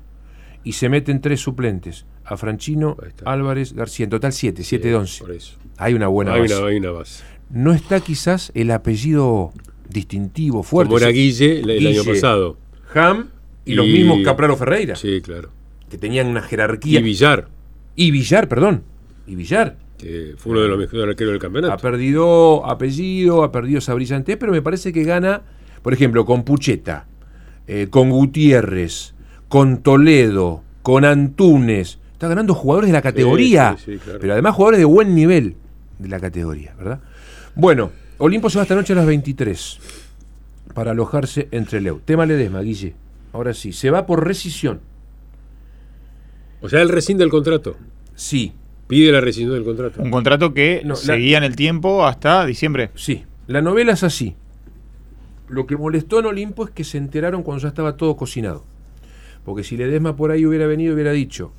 Y 0.63 0.73
se 0.73 0.89
meten 0.89 1.21
tres 1.21 1.41
suplentes. 1.41 2.05
A 2.25 2.35
Franchino. 2.35 2.97
Álvarez, 3.23 3.73
García. 3.73 4.03
En 4.03 4.09
total 4.09 4.33
7, 4.33 4.63
7 4.63 4.87
de 4.87 4.95
11. 4.95 5.23
Por 5.23 5.31
eso. 5.31 5.57
Hay 5.77 5.93
una 5.93 6.07
buena 6.07 6.33
hay, 6.33 6.41
base. 6.41 6.57
una, 6.57 6.67
hay 6.67 6.77
una 6.77 6.91
base. 6.91 7.23
No 7.49 7.71
está 7.71 8.01
quizás 8.01 8.51
el 8.53 8.71
apellido 8.71 9.53
distintivo, 9.89 10.63
fuerte. 10.63 10.89
Como 10.89 10.99
era 10.99 11.09
Guille 11.09 11.59
el, 11.59 11.87
año 11.87 12.03
pasado. 12.03 12.57
Ham 12.93 13.29
y, 13.65 13.73
los 13.73 13.85
mismos 13.85 14.19
Capraro 14.23 14.55
Ferreira, 14.55 14.95
Sí, 14.95 15.21
claro. 15.21 15.49
que 15.89 15.97
tenían 15.97 16.27
una 16.27 16.41
jerarquía. 16.41 16.99
Y 16.99 17.03
Villar, 17.03 17.47
y 17.95 18.11
Villar, 18.11 18.47
perdón. 18.47 18.83
Y 19.25 19.35
Villar. 19.35 19.77
que 19.97 20.35
fue 20.37 20.51
uno 20.53 20.61
de 20.61 20.67
los 20.69 20.77
mejores 20.77 21.07
arqueros 21.07 21.31
del 21.31 21.37
Ha 21.37 21.41
campeonato. 21.41 21.77
perdido 21.81 22.65
apellido, 22.65 23.43
ha 23.43 23.51
perdido 23.51 23.79
esa 23.79 23.93
brillantez, 23.93 24.37
pero 24.37 24.51
me 24.51 24.61
parece 24.61 24.93
que 24.93 25.03
gana, 25.03 25.41
por 25.81 25.93
ejemplo, 25.93 26.23
con 26.25 26.43
Pucheta, 26.43 27.07
eh, 27.67 27.87
con 27.89 28.09
Gutiérrez, 28.11 29.13
con 29.49 29.81
Toledo, 29.81 30.63
con 30.83 31.03
Antunes. 31.03 31.99
Está 32.13 32.27
ganando 32.27 32.53
jugadores 32.53 32.89
de 32.89 32.93
la 32.93 33.01
categoría, 33.01 33.75
sí, 33.77 33.93
sí, 33.93 33.97
claro. 33.99 34.19
pero 34.19 34.33
además 34.33 34.55
jugadores 34.55 34.79
de 34.79 34.85
buen 34.85 35.13
nivel 35.15 35.55
de 35.99 36.07
la 36.09 36.19
categoría, 36.19 36.73
¿verdad? 36.77 36.99
Bueno, 37.55 37.91
Olimpo 38.19 38.49
se 38.49 38.57
va 38.57 38.63
esta 38.63 38.75
noche 38.75 38.93
a 38.93 38.95
las 38.95 39.05
23 39.05 39.79
para 40.73 40.91
alojarse 40.91 41.47
entre 41.51 41.81
Leu. 41.81 41.99
Tema 42.03 42.25
Ledesma, 42.25 42.61
Guille. 42.61 42.95
Ahora 43.33 43.53
sí, 43.53 43.73
se 43.73 43.89
va 43.91 44.05
por 44.05 44.25
rescisión. 44.25 44.79
O 46.61 46.69
sea, 46.69 46.81
él 46.81 46.89
rescinde 46.89 47.23
el 47.23 47.29
contrato. 47.29 47.77
Sí, 48.15 48.53
Pide 48.87 49.11
la 49.11 49.19
rescisión 49.19 49.51
del 49.51 49.65
contrato. 49.65 50.01
Un 50.01 50.09
contrato 50.09 50.53
que 50.53 50.81
No, 50.85 50.91
la- 50.93 50.95
seguía 50.95 51.37
en 51.37 51.43
el 51.43 51.57
tiempo 51.57 52.05
hasta 52.05 52.45
diciembre. 52.45 52.89
Sí, 52.95 53.25
la 53.45 53.61
novela 53.61 53.91
es 53.91 54.03
así. 54.03 54.33
Lo 55.49 55.67
que 55.67 55.75
molestó 55.75 56.19
en 56.21 56.27
Olimpo 56.27 56.63
es 56.63 56.69
que 56.71 56.85
se 56.85 56.97
enteraron 56.97 57.43
cuando 57.43 57.63
ya 57.63 57.67
estaba 57.67 57.97
todo 57.97 58.15
cocinado. 58.15 58.63
Porque 59.43 59.65
si 59.65 59.75
Ledesma 59.75 60.15
por 60.15 60.31
ahí 60.31 60.45
hubiera 60.45 60.67
venido 60.67 60.91
y 60.91 60.93
hubiera 60.93 61.11
dicho, 61.11 61.51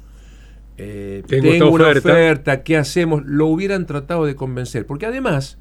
eh, 0.79 1.23
Tengo 1.27 1.51
tengo, 1.51 1.71
una 1.71 1.85
oferta". 1.89 2.13
oferta. 2.13 2.63
¿qué 2.63 2.79
hacemos? 2.79 3.23
Lo 3.27 3.45
hubieran 3.49 3.85
tratado 3.85 4.25
de 4.25 4.35
convencer. 4.35 4.87
Porque 4.87 5.05
además, 5.05 5.59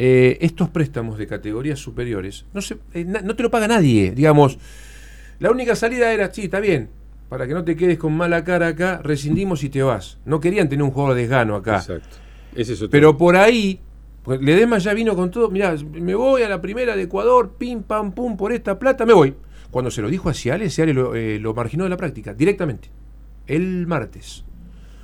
eh, 0.00 0.38
estos 0.42 0.68
préstamos 0.70 1.18
de 1.18 1.26
categorías 1.26 1.80
superiores 1.80 2.44
no, 2.54 2.62
se, 2.62 2.76
eh, 2.94 3.04
na- 3.04 3.20
no 3.20 3.34
te 3.34 3.42
lo 3.42 3.50
paga 3.50 3.66
nadie. 3.66 4.12
Digamos, 4.12 4.56
la 5.40 5.50
única 5.50 5.74
salida 5.74 6.12
era, 6.12 6.32
sí, 6.32 6.44
está 6.44 6.60
bien, 6.60 6.88
para 7.28 7.48
que 7.48 7.52
no 7.54 7.64
te 7.64 7.74
quedes 7.76 7.98
con 7.98 8.16
mala 8.16 8.44
cara 8.44 8.68
acá, 8.68 9.00
rescindimos 9.02 9.64
y 9.64 9.68
te 9.70 9.82
vas. 9.82 10.18
No 10.24 10.38
querían 10.38 10.68
tener 10.68 10.84
un 10.84 10.92
jugador 10.92 11.16
desgano 11.16 11.56
acá. 11.56 11.78
Exacto. 11.78 12.16
Ese 12.54 12.74
es 12.74 12.78
otro. 12.78 12.90
Pero 12.90 13.18
por 13.18 13.34
ahí, 13.36 13.80
pues, 14.22 14.40
Ledesma 14.40 14.78
ya 14.78 14.94
vino 14.94 15.16
con 15.16 15.30
todo. 15.32 15.50
Mirá, 15.50 15.74
me 15.92 16.14
voy 16.14 16.42
a 16.42 16.48
la 16.48 16.60
primera 16.60 16.94
de 16.96 17.02
Ecuador, 17.02 17.54
pim, 17.58 17.82
pam, 17.82 18.12
pum, 18.12 18.36
por 18.36 18.52
esta 18.52 18.78
plata, 18.78 19.04
me 19.04 19.12
voy. 19.14 19.34
Cuando 19.70 19.90
se 19.90 20.00
lo 20.00 20.08
dijo 20.08 20.28
a 20.30 20.34
Ciales, 20.34 20.74
Ciales 20.74 20.94
lo, 20.94 21.14
eh, 21.16 21.38
lo 21.40 21.52
marginó 21.54 21.84
de 21.84 21.90
la 21.90 21.96
práctica, 21.96 22.32
directamente. 22.34 22.88
El 23.46 23.86
martes. 23.86 24.44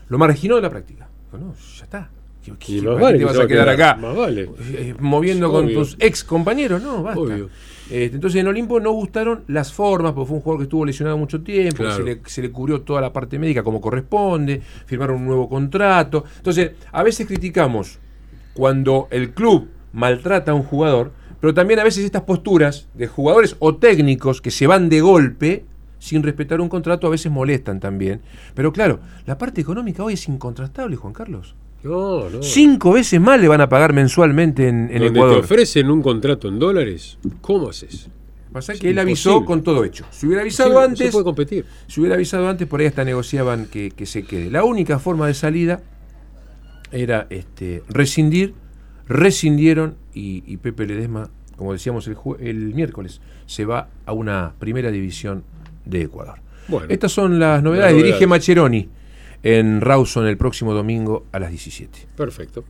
Lo 0.08 0.18
marginó 0.18 0.56
de 0.56 0.62
la 0.62 0.70
práctica. 0.70 1.08
No, 1.32 1.52
ya 1.78 1.84
está. 1.84 2.10
¿Qué- 2.44 2.52
qué- 2.58 2.72
Y 2.76 2.80
más 2.82 3.00
vale 3.00 3.18
te 3.18 3.24
vas 3.24 3.38
a 3.38 3.46
quedar 3.46 3.68
acá? 3.68 3.94
Más 3.96 4.14
vale. 4.16 4.50
Eh, 4.72 4.94
moviendo 5.00 5.50
con 5.50 5.72
tus 5.72 5.96
ex 5.98 6.22
compañeros, 6.24 6.82
no, 6.82 7.02
basta. 7.02 7.20
Obvio. 7.20 7.48
Este, 7.90 8.14
entonces 8.16 8.40
en 8.40 8.46
Olimpo 8.48 8.80
no 8.80 8.92
gustaron 8.92 9.44
las 9.48 9.72
formas, 9.72 10.12
porque 10.12 10.28
fue 10.28 10.36
un 10.36 10.42
jugador 10.42 10.60
que 10.60 10.64
estuvo 10.64 10.84
lesionado 10.86 11.18
mucho 11.18 11.42
tiempo, 11.42 11.78
Claro. 11.82 11.96
se, 11.96 12.02
le, 12.02 12.20
se 12.24 12.40
le 12.42 12.50
cubrió 12.50 12.80
toda 12.80 13.00
la 13.00 13.12
parte 13.12 13.38
médica 13.38 13.62
como 13.62 13.80
corresponde, 13.80 14.62
firmaron 14.86 15.16
un 15.16 15.26
nuevo 15.26 15.48
contrato. 15.48 16.24
Entonces, 16.38 16.72
a 16.92 17.02
veces 17.02 17.26
criticamos 17.26 17.98
cuando 18.54 19.08
el 19.10 19.32
club 19.32 19.68
maltrata 19.92 20.52
a 20.52 20.54
un 20.54 20.62
jugador, 20.62 21.12
pero 21.40 21.52
también 21.52 21.78
a 21.80 21.84
veces 21.84 22.04
estas 22.04 22.22
posturas 22.22 22.88
de 22.94 23.06
jugadores 23.06 23.56
o 23.58 23.76
técnicos 23.76 24.40
que 24.40 24.50
se 24.50 24.66
van 24.66 24.88
de 24.88 25.00
golpe 25.02 25.64
sin 25.98 26.22
respetar 26.22 26.60
un 26.60 26.68
contrato 26.68 27.06
a 27.06 27.10
veces 27.10 27.30
molestan 27.32 27.80
también. 27.80 28.20
Pero 28.54 28.72
claro, 28.72 29.00
la 29.26 29.36
parte 29.38 29.60
económica 29.60 30.02
hoy 30.04 30.14
es 30.14 30.28
incontrastable, 30.28 30.96
Juan 30.96 31.12
Carlos. 31.14 31.54
No, 31.84 32.30
no. 32.30 32.42
Cinco 32.42 32.92
veces 32.92 33.20
más 33.20 33.40
le 33.40 33.46
van 33.46 33.60
a 33.60 33.68
pagar 33.68 33.92
mensualmente 33.92 34.66
en, 34.68 34.88
en 34.90 35.02
Donde 35.02 35.06
Ecuador. 35.18 35.34
te 35.36 35.40
ofrecen 35.44 35.90
un 35.90 36.02
contrato 36.02 36.48
en 36.48 36.58
dólares, 36.58 37.18
¿cómo 37.40 37.68
haces? 37.68 38.08
Pasa 38.52 38.72
que 38.74 38.88
él 38.90 38.98
avisó 38.98 39.30
imposible. 39.30 39.46
con 39.46 39.62
todo 39.64 39.84
hecho. 39.84 40.06
Si 40.10 40.26
hubiera 40.26 40.42
avisado 40.42 40.70
Sí, 40.70 40.74
no 40.74 40.80
se 40.80 40.86
antes, 40.86 41.12
puede 41.12 41.24
competir. 41.24 41.66
si 41.88 42.00
hubiera 42.00 42.14
avisado 42.16 42.48
antes, 42.48 42.66
por 42.68 42.80
ahí 42.80 42.86
hasta 42.86 43.04
negociaban 43.04 43.66
que, 43.66 43.90
que 43.90 44.06
se 44.06 44.22
quede. 44.22 44.50
La 44.50 44.64
única 44.64 44.98
forma 44.98 45.26
de 45.26 45.34
salida 45.34 45.82
era 46.92 47.26
este, 47.30 47.82
rescindir, 47.88 48.54
rescindieron 49.08 49.96
y, 50.14 50.42
y 50.46 50.56
Pepe 50.58 50.86
Ledesma, 50.86 51.28
como 51.56 51.72
decíamos 51.72 52.06
el, 52.06 52.16
el 52.40 52.74
miércoles, 52.74 53.20
se 53.46 53.64
va 53.64 53.88
a 54.06 54.12
una 54.12 54.54
primera 54.58 54.90
división 54.90 55.42
de 55.84 56.02
Ecuador. 56.02 56.38
Bueno. 56.68 56.86
Estas 56.88 57.12
son 57.12 57.38
las 57.38 57.62
novedades. 57.62 57.92
Las 57.92 57.96
Dirige 58.02 58.24
novedades. 58.26 58.28
Macheroni 58.28 58.88
en 59.44 59.82
Rawson 59.82 60.26
el 60.26 60.38
próximo 60.38 60.72
domingo 60.72 61.26
a 61.30 61.38
las 61.38 61.50
17. 61.50 62.08
Perfecto. 62.16 62.64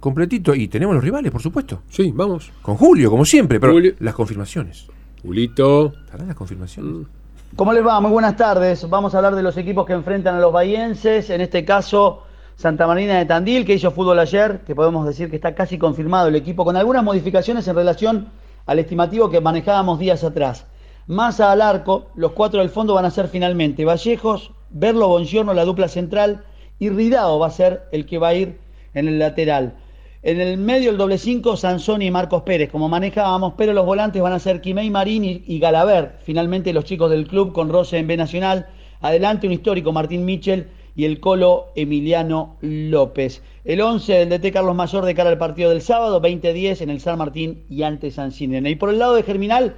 Completito. 0.00 0.54
Y 0.54 0.66
tenemos 0.66 0.94
los 0.94 1.04
rivales, 1.04 1.30
por 1.30 1.42
supuesto. 1.42 1.82
Sí, 1.90 2.10
vamos. 2.14 2.50
Con 2.62 2.76
Julio, 2.76 3.10
como 3.10 3.26
siempre, 3.26 3.60
pero 3.60 3.74
Julio. 3.74 3.94
las 4.00 4.14
confirmaciones. 4.14 4.86
Julito. 5.22 5.92
¿Estarán 6.06 6.28
las 6.28 6.36
confirmaciones? 6.36 7.06
¿Cómo 7.54 7.74
les 7.74 7.86
va? 7.86 8.00
Muy 8.00 8.10
buenas 8.10 8.36
tardes. 8.36 8.88
Vamos 8.88 9.14
a 9.14 9.18
hablar 9.18 9.34
de 9.34 9.42
los 9.42 9.56
equipos 9.58 9.84
que 9.84 9.92
enfrentan 9.92 10.34
a 10.36 10.40
los 10.40 10.52
bahienses. 10.52 11.28
En 11.28 11.42
este 11.42 11.64
caso, 11.66 12.22
Santa 12.56 12.86
Marina 12.86 13.18
de 13.18 13.26
Tandil, 13.26 13.66
que 13.66 13.74
hizo 13.74 13.90
fútbol 13.90 14.18
ayer, 14.18 14.60
que 14.66 14.74
podemos 14.74 15.06
decir 15.06 15.28
que 15.28 15.36
está 15.36 15.54
casi 15.54 15.76
confirmado 15.76 16.28
el 16.28 16.36
equipo, 16.36 16.64
con 16.64 16.76
algunas 16.76 17.04
modificaciones 17.04 17.68
en 17.68 17.76
relación 17.76 18.28
al 18.64 18.78
estimativo 18.78 19.28
que 19.28 19.42
manejábamos 19.42 19.98
días 19.98 20.24
atrás. 20.24 20.66
Más 21.06 21.40
al 21.40 21.60
arco, 21.60 22.06
los 22.14 22.32
cuatro 22.32 22.60
del 22.60 22.70
fondo 22.70 22.94
van 22.94 23.04
a 23.04 23.10
ser 23.10 23.28
finalmente 23.28 23.84
Vallejos, 23.84 24.52
Berlo 24.70 25.08
Bongiorno, 25.08 25.54
la 25.54 25.64
dupla 25.64 25.88
central, 25.88 26.44
y 26.78 26.90
Ridao 26.90 27.38
va 27.38 27.48
a 27.48 27.50
ser 27.50 27.82
el 27.92 28.06
que 28.06 28.18
va 28.18 28.28
a 28.28 28.34
ir 28.34 28.58
en 28.94 29.08
el 29.08 29.18
lateral. 29.18 29.74
En 30.22 30.40
el 30.40 30.58
medio 30.58 30.90
el 30.90 30.98
doble 30.98 31.16
5, 31.16 31.56
Sansoni 31.56 32.06
y 32.06 32.10
Marcos 32.10 32.42
Pérez, 32.42 32.70
como 32.70 32.88
manejábamos, 32.88 33.54
pero 33.56 33.72
los 33.72 33.86
volantes 33.86 34.20
van 34.20 34.32
a 34.32 34.38
ser 34.38 34.60
Quimei 34.60 34.90
Marín 34.90 35.24
y, 35.24 35.44
y 35.46 35.58
Galaver. 35.58 36.16
Finalmente 36.22 36.72
los 36.72 36.84
chicos 36.84 37.10
del 37.10 37.28
club 37.28 37.52
con 37.52 37.68
Roce 37.68 37.98
en 37.98 38.06
B 38.06 38.16
Nacional. 38.16 38.66
Adelante 39.00 39.46
un 39.46 39.52
histórico 39.52 39.92
Martín 39.92 40.24
Michel 40.24 40.68
y 40.98 41.04
el 41.04 41.20
colo 41.20 41.68
Emiliano 41.76 42.56
López. 42.60 43.40
El 43.64 43.80
11 43.80 44.26
del 44.26 44.28
DT 44.30 44.52
Carlos 44.52 44.74
Mayor 44.74 45.04
de 45.04 45.14
cara 45.14 45.30
al 45.30 45.38
partido 45.38 45.70
del 45.70 45.82
sábado, 45.82 46.20
20-10 46.20 46.80
en 46.80 46.90
el 46.90 47.00
San 47.00 47.18
Martín 47.18 47.62
y 47.70 47.84
ante 47.84 48.10
San 48.10 48.32
Cinena. 48.32 48.68
Y 48.68 48.74
por 48.74 48.90
el 48.90 48.98
lado 48.98 49.14
de 49.14 49.22
Germinal, 49.22 49.76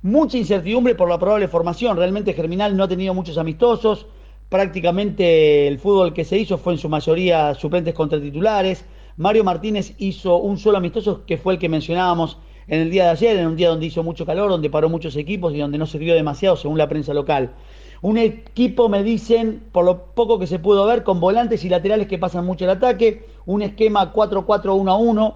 mucha 0.00 0.38
incertidumbre 0.38 0.94
por 0.94 1.10
la 1.10 1.18
probable 1.18 1.48
formación. 1.48 1.98
Realmente 1.98 2.32
Germinal 2.32 2.74
no 2.74 2.84
ha 2.84 2.88
tenido 2.88 3.12
muchos 3.12 3.36
amistosos. 3.36 4.06
Prácticamente 4.48 5.66
el 5.66 5.78
fútbol 5.78 6.12
que 6.12 6.24
se 6.24 6.38
hizo 6.38 6.58
fue 6.58 6.74
en 6.74 6.78
su 6.78 6.88
mayoría 6.88 7.54
suplentes 7.54 7.94
contra 7.94 8.20
titulares. 8.20 8.84
Mario 9.16 9.44
Martínez 9.44 9.94
hizo 9.98 10.36
un 10.36 10.58
solo 10.58 10.78
amistoso 10.78 11.24
que 11.24 11.38
fue 11.38 11.54
el 11.54 11.58
que 11.58 11.68
mencionábamos 11.68 12.38
en 12.66 12.80
el 12.80 12.90
día 12.90 13.04
de 13.04 13.10
ayer, 13.10 13.36
en 13.36 13.46
un 13.46 13.56
día 13.56 13.68
donde 13.68 13.86
hizo 13.86 14.02
mucho 14.02 14.26
calor, 14.26 14.50
donde 14.50 14.70
paró 14.70 14.88
muchos 14.88 15.16
equipos 15.16 15.54
y 15.54 15.58
donde 15.58 15.78
no 15.78 15.86
sirvió 15.86 16.14
demasiado 16.14 16.56
según 16.56 16.78
la 16.78 16.88
prensa 16.88 17.14
local. 17.14 17.54
Un 18.02 18.18
equipo, 18.18 18.88
me 18.88 19.02
dicen, 19.02 19.64
por 19.72 19.84
lo 19.84 20.14
poco 20.14 20.38
que 20.38 20.46
se 20.46 20.58
pudo 20.58 20.86
ver, 20.86 21.04
con 21.04 21.20
volantes 21.20 21.64
y 21.64 21.68
laterales 21.68 22.06
que 22.06 22.18
pasan 22.18 22.44
mucho 22.44 22.64
el 22.64 22.70
ataque, 22.70 23.26
un 23.46 23.62
esquema 23.62 24.12
4-4-1-1. 24.12 25.34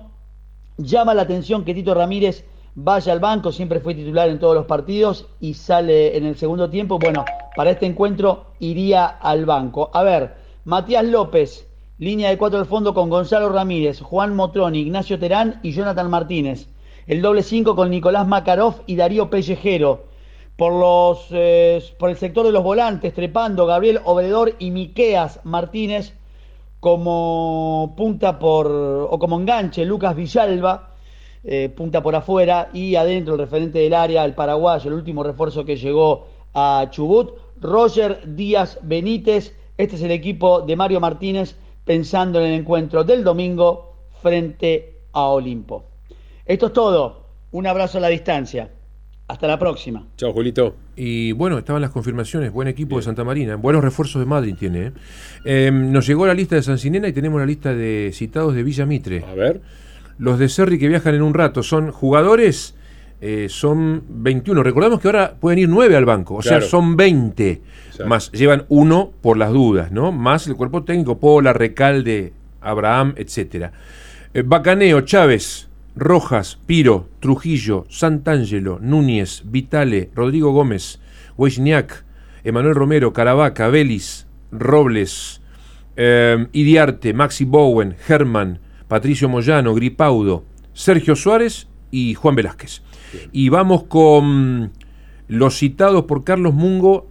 Llama 0.77 1.15
la 1.15 1.23
atención 1.23 1.65
que 1.65 1.75
Tito 1.75 1.95
Ramírez 1.95 2.45
vaya 2.80 3.12
al 3.12 3.18
banco, 3.18 3.50
siempre 3.50 3.80
fue 3.80 3.94
titular 3.94 4.28
en 4.28 4.38
todos 4.38 4.54
los 4.54 4.66
partidos 4.66 5.26
y 5.40 5.54
sale 5.54 6.16
en 6.16 6.25
el 6.25 6.37
segundo 6.37 6.70
tiempo. 6.70 6.99
Bueno, 6.99 7.25
para 7.56 7.70
este 7.70 7.87
encuentro 7.87 8.47
iría 8.61 9.06
al 9.06 9.47
banco. 9.47 9.90
A 9.92 10.04
ver, 10.04 10.37
Matías 10.64 11.04
López, 11.04 11.66
línea 11.99 12.30
de 12.30 12.38
cuatro 12.38 12.58
al 12.61 12.66
fondo 12.66 12.94
con 12.94 13.11
Gonzalo 13.11 13.49
Ramírez, 13.49 14.00
Juan 14.00 14.37
Motroni, 14.37 14.78
Ignacio 14.78 15.18
Terán 15.18 15.58
y 15.64 15.73
Jonathan 15.73 16.08
Martínez. 16.08 16.68
El 17.08 17.20
doble 17.20 17.42
cinco 17.42 17.75
con 17.75 17.90
Nicolás 17.90 18.28
Makarov 18.28 18.82
y 18.87 18.94
Darío 18.94 19.28
Pellejero. 19.28 20.04
Por, 20.56 20.73
los, 20.73 21.26
eh, 21.30 21.82
por 21.99 22.11
el 22.11 22.16
sector 22.16 22.47
de 22.47 22.52
los 22.52 22.62
volantes, 22.62 23.12
trepando 23.12 23.66
Gabriel 23.66 24.00
Obredor 24.04 24.54
y 24.58 24.70
Miqueas 24.70 25.40
Martínez 25.44 26.14
como 26.80 27.94
punta 27.97 28.38
por 28.38 28.68
o 28.68 29.18
como 29.18 29.40
enganche 29.40 29.85
Lucas 29.85 30.14
Villalba, 30.14 30.88
eh, 31.50 31.71
punta 31.71 32.02
por 32.02 32.14
afuera 32.14 32.69
y 32.75 32.95
adentro 32.95 33.33
el 33.33 33.40
referente 33.40 33.78
del 33.78 33.95
área, 33.95 34.23
el 34.26 34.35
paraguayo, 34.35 34.90
el 34.90 34.95
último 34.99 35.23
refuerzo 35.23 35.64
que 35.64 35.76
llegó 35.76 36.26
a 36.52 36.88
Chubut, 36.90 37.31
Roger 37.59 38.21
Díaz 38.37 38.78
Benítez, 38.83 39.57
este 39.78 39.97
es 39.97 40.02
el 40.02 40.11
equipo 40.11 40.61
de 40.61 40.76
Mario 40.76 41.00
Martínez 41.00 41.57
pensando 41.87 42.38
en 42.38 42.52
el 42.52 42.61
encuentro 42.61 43.02
del 43.02 43.25
domingo 43.25 43.95
frente 44.21 44.99
a 45.14 45.23
Olimpo. 45.23 45.85
Esto 46.45 46.67
es 46.67 46.73
todo, 46.75 47.25
un 47.52 47.67
abrazo 47.67 47.97
a 47.97 48.02
la 48.02 48.09
distancia, 48.09 48.71
hasta 49.26 49.47
la 49.47 49.59
próxima. 49.59 50.07
Chao, 50.19 50.35
Julito. 50.35 50.75
Y 50.97 51.33
bueno, 51.33 51.57
estaban 51.57 51.81
las 51.81 51.93
confirmaciones. 51.93 52.52
Buen 52.52 52.69
equipo 52.69 52.99
de 52.99 53.05
Santa 53.05 53.25
Marina. 53.25 53.57
Buenos 53.57 53.83
refuerzos 53.83 54.21
de 54.21 54.26
Madrid 54.26 54.55
tiene. 54.59 54.88
¿eh? 54.88 54.93
Eh, 55.47 55.71
nos 55.73 56.07
llegó 56.07 56.26
la 56.26 56.35
lista 56.35 56.57
de 56.57 56.62
San 56.62 56.76
Sinena 56.76 57.09
y 57.09 57.14
tenemos 57.14 57.40
la 57.40 57.47
lista 57.47 57.73
de 57.73 58.11
citados 58.12 58.55
de 58.55 58.62
Villa 58.62 58.85
Mitre. 58.85 59.25
A 59.25 59.33
ver. 59.33 59.62
Los 60.18 60.38
de 60.38 60.48
Serri 60.48 60.78
que 60.78 60.88
viajan 60.88 61.14
en 61.14 61.22
un 61.22 61.34
rato 61.34 61.62
son 61.62 61.92
jugadores, 61.92 62.75
eh, 63.20 63.46
son 63.48 64.02
21. 64.08 64.62
Recordamos 64.62 65.00
que 65.00 65.08
ahora 65.08 65.37
pueden 65.40 65.58
ir 65.60 65.68
9 65.68 65.96
al 65.96 66.04
banco, 66.04 66.37
o 66.37 66.38
Claro. 66.40 66.60
sea, 66.60 66.68
son 66.68 66.96
20. 66.96 67.62
Exacto. 67.87 68.06
Más 68.06 68.30
llevan 68.32 68.64
uno 68.68 69.12
por 69.20 69.37
las 69.37 69.52
dudas, 69.52 69.90
¿no? 69.92 70.12
Más 70.12 70.46
el 70.46 70.56
cuerpo 70.56 70.84
técnico, 70.84 71.18
Pola, 71.18 71.52
Recalde, 71.52 72.32
Abraham, 72.60 73.14
etcétera. 73.16 73.72
Eh, 74.34 74.42
Bacaneo, 74.44 75.00
Chávez, 75.02 75.68
Rojas, 75.96 76.58
Piro, 76.66 77.08
Trujillo, 77.20 77.87
Santangelo, 77.88 78.78
Núñez, 78.80 79.42
Vitale, 79.46 80.10
Rodrigo 80.14 80.52
Gómez, 80.52 81.00
Wejniak, 81.37 82.04
Emanuel 82.44 82.75
Romero, 82.76 83.12
Caravaca, 83.12 83.68
Vélez, 83.68 84.26
Robles, 84.52 85.40
eh, 85.96 86.46
Idiarte, 86.52 87.12
Maxi 87.14 87.44
Bowen, 87.44 87.96
Germán, 88.06 88.60
Patricio 88.88 89.28
Moyano, 89.28 89.75
Gripaudo, 89.75 90.45
Sergio 90.73 91.14
Suárez 91.14 91.68
y 91.90 92.14
Juan 92.14 92.35
Velázquez. 92.35 92.83
Y 93.33 93.50
vamos 93.50 93.85
con 93.85 94.73
los 95.28 95.59
citados 95.59 96.04
por 96.04 96.25
Carlos 96.25 96.54
Mungo 96.54 97.11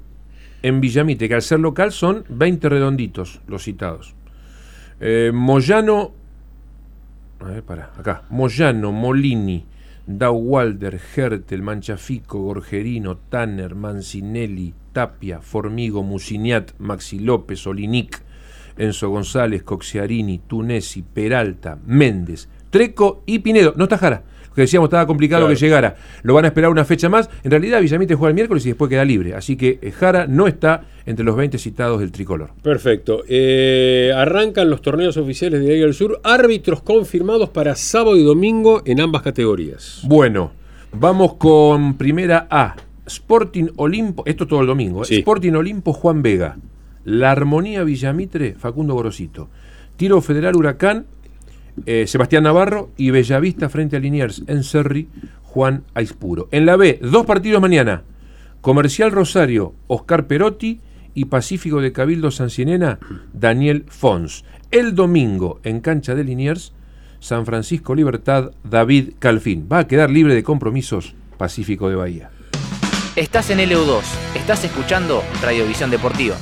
en 0.64 0.82
Villamite, 0.82 1.28
que 1.28 1.36
al 1.36 1.42
ser 1.42 1.60
local 1.60 1.92
son 1.92 2.26
20 2.30 2.70
redonditos 2.70 3.42
los 3.48 3.64
citados. 3.64 4.16
Eh, 5.00 5.32
Moyano, 5.34 6.14
a 7.40 7.46
ver, 7.46 7.64
para, 7.64 7.92
acá. 7.98 8.24
Moyano, 8.30 8.92
Molini, 8.92 9.64
Dauwalder, 10.08 11.00
Hertel, 11.16 11.62
Manchafico, 11.62 12.40
Gorgerino, 12.40 13.18
Tanner, 13.18 13.76
Mancinelli, 13.76 14.74
Tapia, 14.94 15.42
Formigo, 15.42 16.02
Musiniat, 16.02 16.72
Maxi 16.80 17.20
López, 17.20 17.68
Olinic, 17.68 18.24
Enzo 18.78 19.10
González, 19.10 19.64
Coxiarini, 19.64 20.40
Tunesi, 20.48 21.02
Peralta, 21.04 21.78
Méndez, 21.86 22.48
Treco 22.70 23.24
y 23.26 23.40
Pinedo. 23.40 23.74
No 23.78 23.84
está 23.86 23.98
Jara. 23.98 24.24
que 24.56 24.62
decíamos 24.62 24.88
estaba 24.88 25.06
complicado 25.06 25.44
Claro. 25.46 25.56
que 25.56 25.64
llegara. 25.64 25.96
Lo 26.24 26.34
van 26.34 26.46
a 26.46 26.48
esperar 26.48 26.72
una 26.72 26.84
fecha 26.84 27.10
más. 27.10 27.30
En 27.44 27.52
realidad 27.52 27.80
Villamitre 27.80 28.16
juega 28.16 28.30
el 28.30 28.34
miércoles 28.36 28.66
y 28.66 28.70
después 28.70 28.90
queda 28.90 29.06
libre. 29.06 29.36
Así 29.36 29.56
que 29.56 29.78
eh, 29.84 29.92
Jara 29.92 30.26
no 30.26 30.48
está 30.48 30.82
entre 31.06 31.24
los 31.24 31.36
20 31.36 31.60
citados 31.60 32.00
del 32.00 32.12
tricolor. 32.12 32.50
Perfecto. 32.64 33.24
Eh, 33.30 34.12
arrancan 34.16 34.68
los 34.72 34.82
torneos 34.82 35.16
oficiales 35.18 35.62
de 35.62 35.68
Liga 35.68 35.86
del 35.86 35.94
Sur. 35.94 36.20
Árbitros 36.24 36.82
confirmados 36.82 37.50
para 37.50 37.76
sábado 37.76 38.18
y 38.18 38.24
domingo 38.24 38.82
en 38.86 39.00
ambas 39.00 39.22
categorías. 39.22 40.02
Bueno, 40.06 40.52
vamos 40.92 41.36
con 41.36 41.96
primera 41.96 42.48
A. 42.50 42.76
Sporting 43.06 43.68
Olimpo, 43.76 44.24
esto 44.26 44.48
todo 44.48 44.62
el 44.62 44.68
domingo. 44.68 45.04
¿eh? 45.04 45.06
Sí. 45.06 45.16
Sporting 45.20 45.54
Olimpo 45.54 45.94
Juan 45.94 46.24
Vega. 46.24 46.58
La 47.08 47.32
Armonía 47.32 47.86
Villamitre 47.86 48.56
Facundo 48.56 48.94
Gorosito. 48.94 49.48
Tiro 49.96 50.20
Federal 50.20 50.58
Huracán 50.58 51.06
eh, 51.86 52.06
Sebastián 52.06 52.44
Navarro 52.44 52.92
y 52.98 53.12
Bellavista 53.12 53.70
frente 53.70 53.96
a 53.96 54.00
Liniers 54.00 54.44
en 54.48 54.62
Cerri 54.66 55.08
Juan 55.44 55.86
Aispuro. 55.94 56.50
En 56.52 56.66
la 56.66 56.76
B, 56.76 57.00
dos 57.02 57.26
partidos 57.26 57.62
mañana. 57.62 58.04
Comercial 58.60 59.12
Rosario 59.12 59.74
Oscar 59.88 60.28
Perotti 60.28 60.82
y 61.14 61.26
Pacífico 61.26 61.80
de 61.80 61.94
Cabildo 61.94 62.30
Sancinena 62.30 63.00
Daniel 63.32 63.86
Fons. 63.88 64.44
El 64.70 64.94
domingo 64.94 65.62
en 65.64 65.80
cancha 65.80 66.14
de 66.14 66.26
Liniers 66.26 66.74
San 67.22 67.46
Francisco 67.46 67.96
Libertad 67.96 68.52
David 68.66 69.14
Calfín. 69.18 69.70
Va 69.72 69.80
a 69.80 69.88
quedar 69.88 70.10
libre 70.10 70.36
de 70.36 70.44
compromisos 70.44 71.16
Pacífico 71.38 71.88
de 71.88 71.96
Bahía. 71.96 72.32
Estás 73.16 73.50
en 73.50 73.60
LU2, 73.60 74.02
estás 74.36 74.66
escuchando 74.66 75.24
Radiovisión 75.42 75.90
Deportiva. 75.90 76.36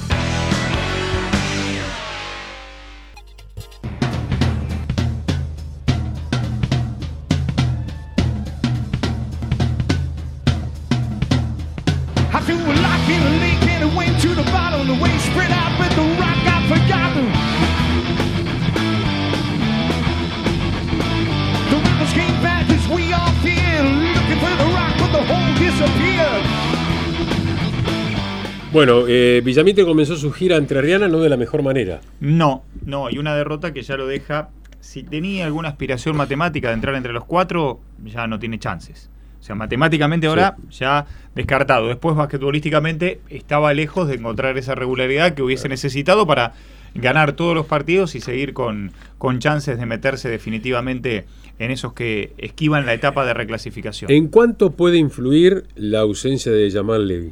Bueno, 28.75 29.05
eh, 29.07 29.41
Villamitre 29.41 29.85
comenzó 29.85 30.17
su 30.17 30.33
gira 30.33 30.57
entrerriana 30.57 31.07
no 31.07 31.21
de 31.21 31.29
la 31.29 31.37
mejor 31.37 31.63
manera. 31.63 32.01
No, 32.19 32.65
no, 32.85 33.09
y 33.09 33.17
una 33.19 33.33
derrota 33.33 33.71
que 33.71 33.83
ya 33.83 33.95
lo 33.95 34.05
deja. 34.05 34.49
Si 34.81 35.01
tenía 35.01 35.45
alguna 35.45 35.69
aspiración 35.69 36.17
matemática 36.17 36.67
de 36.67 36.73
entrar 36.73 36.95
entre 36.95 37.13
los 37.13 37.23
cuatro, 37.23 37.79
ya 38.03 38.27
no 38.27 38.37
tiene 38.37 38.59
chances. 38.59 39.09
O 39.39 39.43
sea, 39.43 39.55
matemáticamente 39.55 40.27
ahora 40.27 40.57
ya 40.69 41.05
descartado. 41.35 41.87
Después, 41.87 42.17
basquetbolísticamente, 42.17 43.21
estaba 43.29 43.73
lejos 43.73 44.09
de 44.09 44.15
encontrar 44.15 44.57
esa 44.57 44.75
regularidad 44.75 45.35
que 45.35 45.41
hubiese 45.41 45.69
necesitado 45.69 46.27
para 46.27 46.51
ganar 46.95 47.31
todos 47.31 47.55
los 47.55 47.67
partidos 47.67 48.13
y 48.15 48.19
seguir 48.19 48.51
con, 48.51 48.91
con 49.17 49.39
chances 49.39 49.79
de 49.79 49.85
meterse 49.85 50.27
definitivamente 50.27 51.27
en 51.59 51.71
esos 51.71 51.93
que 51.93 52.33
esquivan 52.37 52.85
la 52.85 52.93
etapa 52.93 53.25
de 53.25 53.35
reclasificación. 53.35 54.11
¿En 54.11 54.27
cuánto 54.27 54.71
puede 54.71 54.97
influir 54.97 55.63
la 55.75 56.01
ausencia 56.01 56.51
de 56.51 56.69
Jamal 56.69 57.07
Levy? 57.07 57.31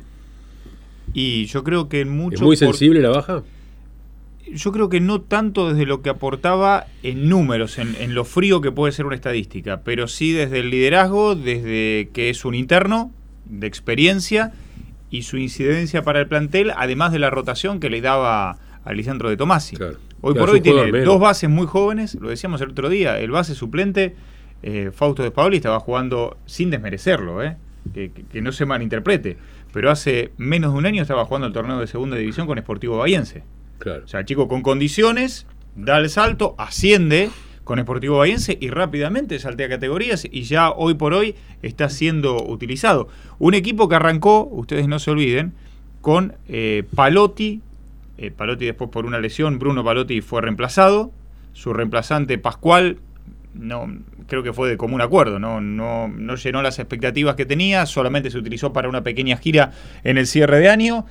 Y 1.13 1.45
yo 1.45 1.63
creo 1.63 1.89
que 1.89 2.01
en 2.01 2.09
mucho 2.09 2.35
¿Es 2.35 2.41
muy 2.41 2.55
por- 2.57 2.67
sensible 2.67 3.01
la 3.01 3.09
baja? 3.09 3.43
yo 4.53 4.71
creo 4.71 4.89
que 4.89 4.99
no 4.99 5.21
tanto 5.21 5.69
desde 5.69 5.85
lo 5.85 6.01
que 6.03 6.09
aportaba 6.11 6.85
en 7.01 7.27
números, 7.29 7.79
en, 7.79 7.95
en 7.99 8.13
lo 8.13 8.23
frío 8.23 8.61
que 8.61 8.71
puede 8.71 8.91
ser 8.91 9.05
una 9.05 9.15
estadística, 9.15 9.81
pero 9.83 10.07
sí 10.07 10.31
desde 10.31 10.59
el 10.59 10.69
liderazgo, 10.69 11.33
desde 11.35 12.09
que 12.13 12.29
es 12.29 12.45
un 12.45 12.53
interno 12.53 13.11
de 13.45 13.65
experiencia 13.67 14.51
y 15.09 15.23
su 15.23 15.37
incidencia 15.37 16.03
para 16.03 16.19
el 16.19 16.27
plantel, 16.27 16.71
además 16.75 17.11
de 17.11 17.19
la 17.19 17.29
rotación 17.31 17.79
que 17.79 17.89
le 17.89 18.01
daba 18.01 18.57
a 18.83 18.93
Lisandro 18.93 19.29
de 19.29 19.37
Tomasi. 19.37 19.75
Claro. 19.77 19.97
Hoy 20.21 20.33
Claro, 20.33 20.45
por 20.45 20.55
hoy 20.55 20.61
tiene 20.61 20.91
menos. 20.91 21.05
dos 21.05 21.19
bases 21.19 21.49
muy 21.49 21.65
jóvenes, 21.65 22.15
lo 22.15 22.29
decíamos 22.29 22.61
el 22.61 22.71
otro 22.71 22.89
día, 22.89 23.19
el 23.19 23.31
base 23.31 23.55
suplente, 23.55 24.15
eh, 24.61 24.91
Fausto 24.93 25.23
de 25.23 25.31
Paoli, 25.31 25.57
estaba 25.57 25.79
jugando 25.79 26.37
sin 26.45 26.69
desmerecerlo, 26.69 27.41
eh, 27.43 27.57
que, 27.93 28.41
no 28.41 28.51
se 28.51 28.65
malinterprete, 28.65 29.37
pero 29.71 29.91
hace 29.91 30.31
menos 30.37 30.73
de 30.73 30.77
un 30.77 30.85
año 30.85 31.01
estaba 31.01 31.25
jugando 31.25 31.47
el 31.47 31.53
torneo 31.53 31.79
de 31.79 31.87
segunda 31.87 32.17
división 32.17 32.47
con 32.47 32.57
Sportivo 32.57 32.97
Bahiense. 32.97 33.43
Claro. 33.79 34.03
O 34.05 34.07
sea, 34.07 34.23
chico 34.25 34.47
con 34.47 34.61
condiciones, 34.61 35.45
da 35.75 35.97
el 35.97 36.09
salto, 36.09 36.55
asciende 36.57 37.29
con 37.63 37.79
Sportivo 37.79 38.17
Bahiense 38.17 38.57
y 38.59 38.69
rápidamente 38.69 39.39
saltea 39.39 39.69
categorías 39.69 40.27
y 40.29 40.43
ya 40.43 40.71
hoy 40.71 40.95
por 40.95 41.13
hoy 41.13 41.35
está 41.61 41.89
siendo 41.89 42.43
utilizado. 42.43 43.07
Un 43.39 43.53
equipo 43.53 43.87
que 43.87 43.95
arrancó, 43.95 44.47
ustedes 44.51 44.87
no 44.87 44.99
se 44.99 45.11
olviden, 45.11 45.53
con 46.01 46.35
eh, 46.47 46.83
Palotti, 46.95 47.61
eh, 48.17 48.31
Palotti 48.31 48.65
después 48.65 48.89
por 48.89 49.05
una 49.05 49.19
lesión, 49.19 49.59
Bruno 49.59 49.83
Palotti 49.83 50.21
fue 50.21 50.41
reemplazado, 50.41 51.11
su 51.53 51.73
reemplazante 51.73 52.37
Pascual, 52.37 52.97
no 53.53 53.87
creo 54.27 54.43
que 54.43 54.53
fue 54.53 54.69
de 54.69 54.77
común 54.77 55.01
acuerdo, 55.01 55.39
no, 55.39 55.61
no, 55.61 56.07
no 56.07 56.35
llenó 56.35 56.61
las 56.61 56.79
expectativas 56.79 57.35
que 57.35 57.45
tenía, 57.45 57.85
solamente 57.85 58.31
se 58.31 58.37
utilizó 58.37 58.73
para 58.73 58.89
una 58.89 59.03
pequeña 59.03 59.37
gira 59.37 59.71
en 60.03 60.17
el 60.17 60.27
cierre 60.27 60.59
de 60.59 60.69
año. 60.69 61.05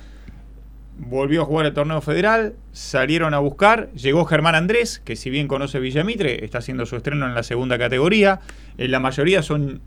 Volvió 0.95 1.41
a 1.41 1.45
jugar 1.45 1.65
el 1.65 1.73
torneo 1.73 2.01
federal, 2.01 2.53
salieron 2.71 3.33
a 3.33 3.39
buscar, 3.39 3.91
llegó 3.93 4.25
Germán 4.25 4.53
Andrés, 4.53 5.01
que 5.03 5.15
si 5.15 5.31
bien 5.31 5.47
conoce 5.47 5.79
Villamitre, 5.79 6.45
está 6.45 6.59
haciendo 6.59 6.85
su 6.85 6.95
estreno 6.95 7.25
en 7.25 7.33
la 7.33 7.41
segunda 7.43 7.79
categoría, 7.79 8.41
en 8.77 8.91
la 8.91 8.99
mayoría 8.99 9.41
son 9.41 9.81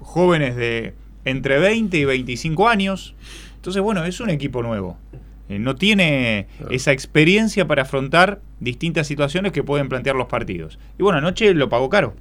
jóvenes 0.00 0.56
de 0.56 0.94
entre 1.24 1.58
20 1.58 1.96
y 1.96 2.04
25 2.04 2.68
años, 2.68 3.14
entonces 3.56 3.80
bueno, 3.80 4.04
es 4.04 4.20
un 4.20 4.28
equipo 4.28 4.62
nuevo, 4.62 4.98
Eh, 5.12 5.18
no 5.48 5.76
tiene 5.76 6.46
esa 6.70 6.92
experiencia 6.92 7.66
para 7.66 7.82
afrontar 7.82 8.40
distintas 8.60 9.06
situaciones 9.06 9.52
que 9.52 9.62
pueden 9.62 9.88
plantear 9.88 10.16
los 10.16 10.26
partidos. 10.26 10.78
Y 10.98 11.02
bueno, 11.02 11.18
anoche 11.18 11.52
lo 11.54 11.68
pagó 11.68 11.90
caro. 11.90 12.14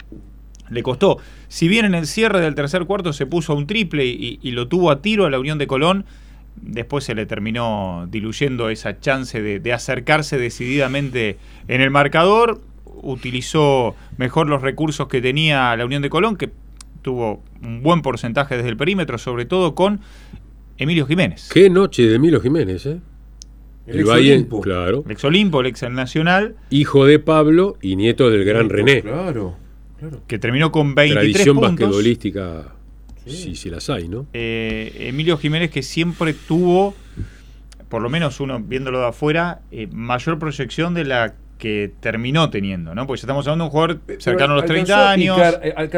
Le 0.70 0.84
costó. 0.84 1.18
Si 1.48 1.68
bien 1.68 1.86
en 1.86 1.96
el 1.96 2.08
cierre 2.08 2.42
del 2.42 2.56
tercer 2.56 2.86
cuarto 2.86 3.14
se 3.14 3.26
puso 3.26 3.54
a 3.54 3.56
un 3.56 3.68
triple 3.68 4.06
y, 4.06 4.40
y 4.42 4.52
lo 4.52 4.68
tuvo 4.68 4.92
a 4.92 5.02
tiro 5.02 5.26
a 5.26 5.30
la 5.30 5.40
Unión 5.40 5.58
de 5.58 5.68
Colón, 5.68 6.06
después 6.56 7.04
se 7.04 7.16
le 7.16 7.26
terminó 7.26 8.08
diluyendo 8.10 8.70
esa 8.70 9.00
chance 9.00 9.42
de, 9.42 9.60
de 9.60 9.74
acercarse 9.74 10.38
decididamente 10.38 11.38
en 11.68 11.82
el 11.82 11.90
marcador. 11.90 12.62
Utilizó 12.86 13.96
mejor 14.18 14.48
los 14.48 14.62
recursos 14.62 15.08
que 15.08 15.22
tenía 15.22 15.76
la 15.76 15.86
Unión 15.86 16.02
de 16.02 16.10
Colón, 16.10 16.36
que 16.36 16.52
tuvo 17.02 17.44
un 17.62 17.82
buen 17.82 18.02
porcentaje 18.02 18.58
desde 18.58 18.70
el 18.70 18.78
perímetro, 18.78 19.18
sobre 19.18 19.46
todo 19.46 19.76
con 19.76 20.02
Emilio 20.78 21.06
Jiménez. 21.06 21.50
Qué 21.52 21.70
noche 21.70 22.04
de 22.04 22.16
Emilio 22.16 22.40
Jiménez, 22.40 22.86
¿eh? 22.86 23.00
El 23.88 24.00
ex 24.02 24.10
Valle, 24.10 24.34
Olimpo. 24.34 24.62
claro. 24.62 25.04
El 25.06 25.12
ex 25.12 25.24
Olimpo, 25.24 25.62
el 25.62 25.68
ex 25.68 25.84
Nacional, 25.90 26.56
Hijo 26.70 27.06
de 27.06 27.20
Pablo 27.20 27.78
y 27.82 27.96
nieto 27.96 28.30
del 28.30 28.46
gran 28.46 28.70
René. 28.70 29.02
Claro, 29.02 29.56
claro. 30.00 30.22
que 30.28 30.38
terminó 30.40 30.72
con 30.72 30.94
23 30.96 31.34
Tradición 31.34 31.56
puntos. 31.58 31.72
basquetbolística, 31.80 32.76
si 33.26 33.56
si 33.56 33.70
las 33.70 33.90
hay, 33.90 34.08
¿no? 34.08 34.28
eh, 34.34 35.08
Emilio 35.10 35.38
Jiménez 35.38 35.72
que 35.72 35.82
siempre 35.84 36.34
tuvo, 36.34 36.94
por 37.90 38.02
lo 38.02 38.10
menos 38.10 38.40
uno 38.40 38.60
viéndolo 38.60 39.00
de 39.00 39.08
afuera, 39.08 39.62
eh, 39.72 39.88
mayor 39.92 40.38
proyección 40.40 40.94
de 40.94 41.06
la 41.06 41.34
que 41.62 41.92
terminó 42.00 42.50
teniendo, 42.50 42.96
¿no? 42.96 43.06
Porque 43.06 43.20
ya 43.20 43.26
estamos 43.26 43.46
hablando 43.46 43.66
de 43.66 43.68
un 43.68 43.72
jugador 43.72 44.02
cercano 44.20 44.54
a 44.54 44.56
los 44.56 44.66
30 44.66 45.12
años. 45.12 45.38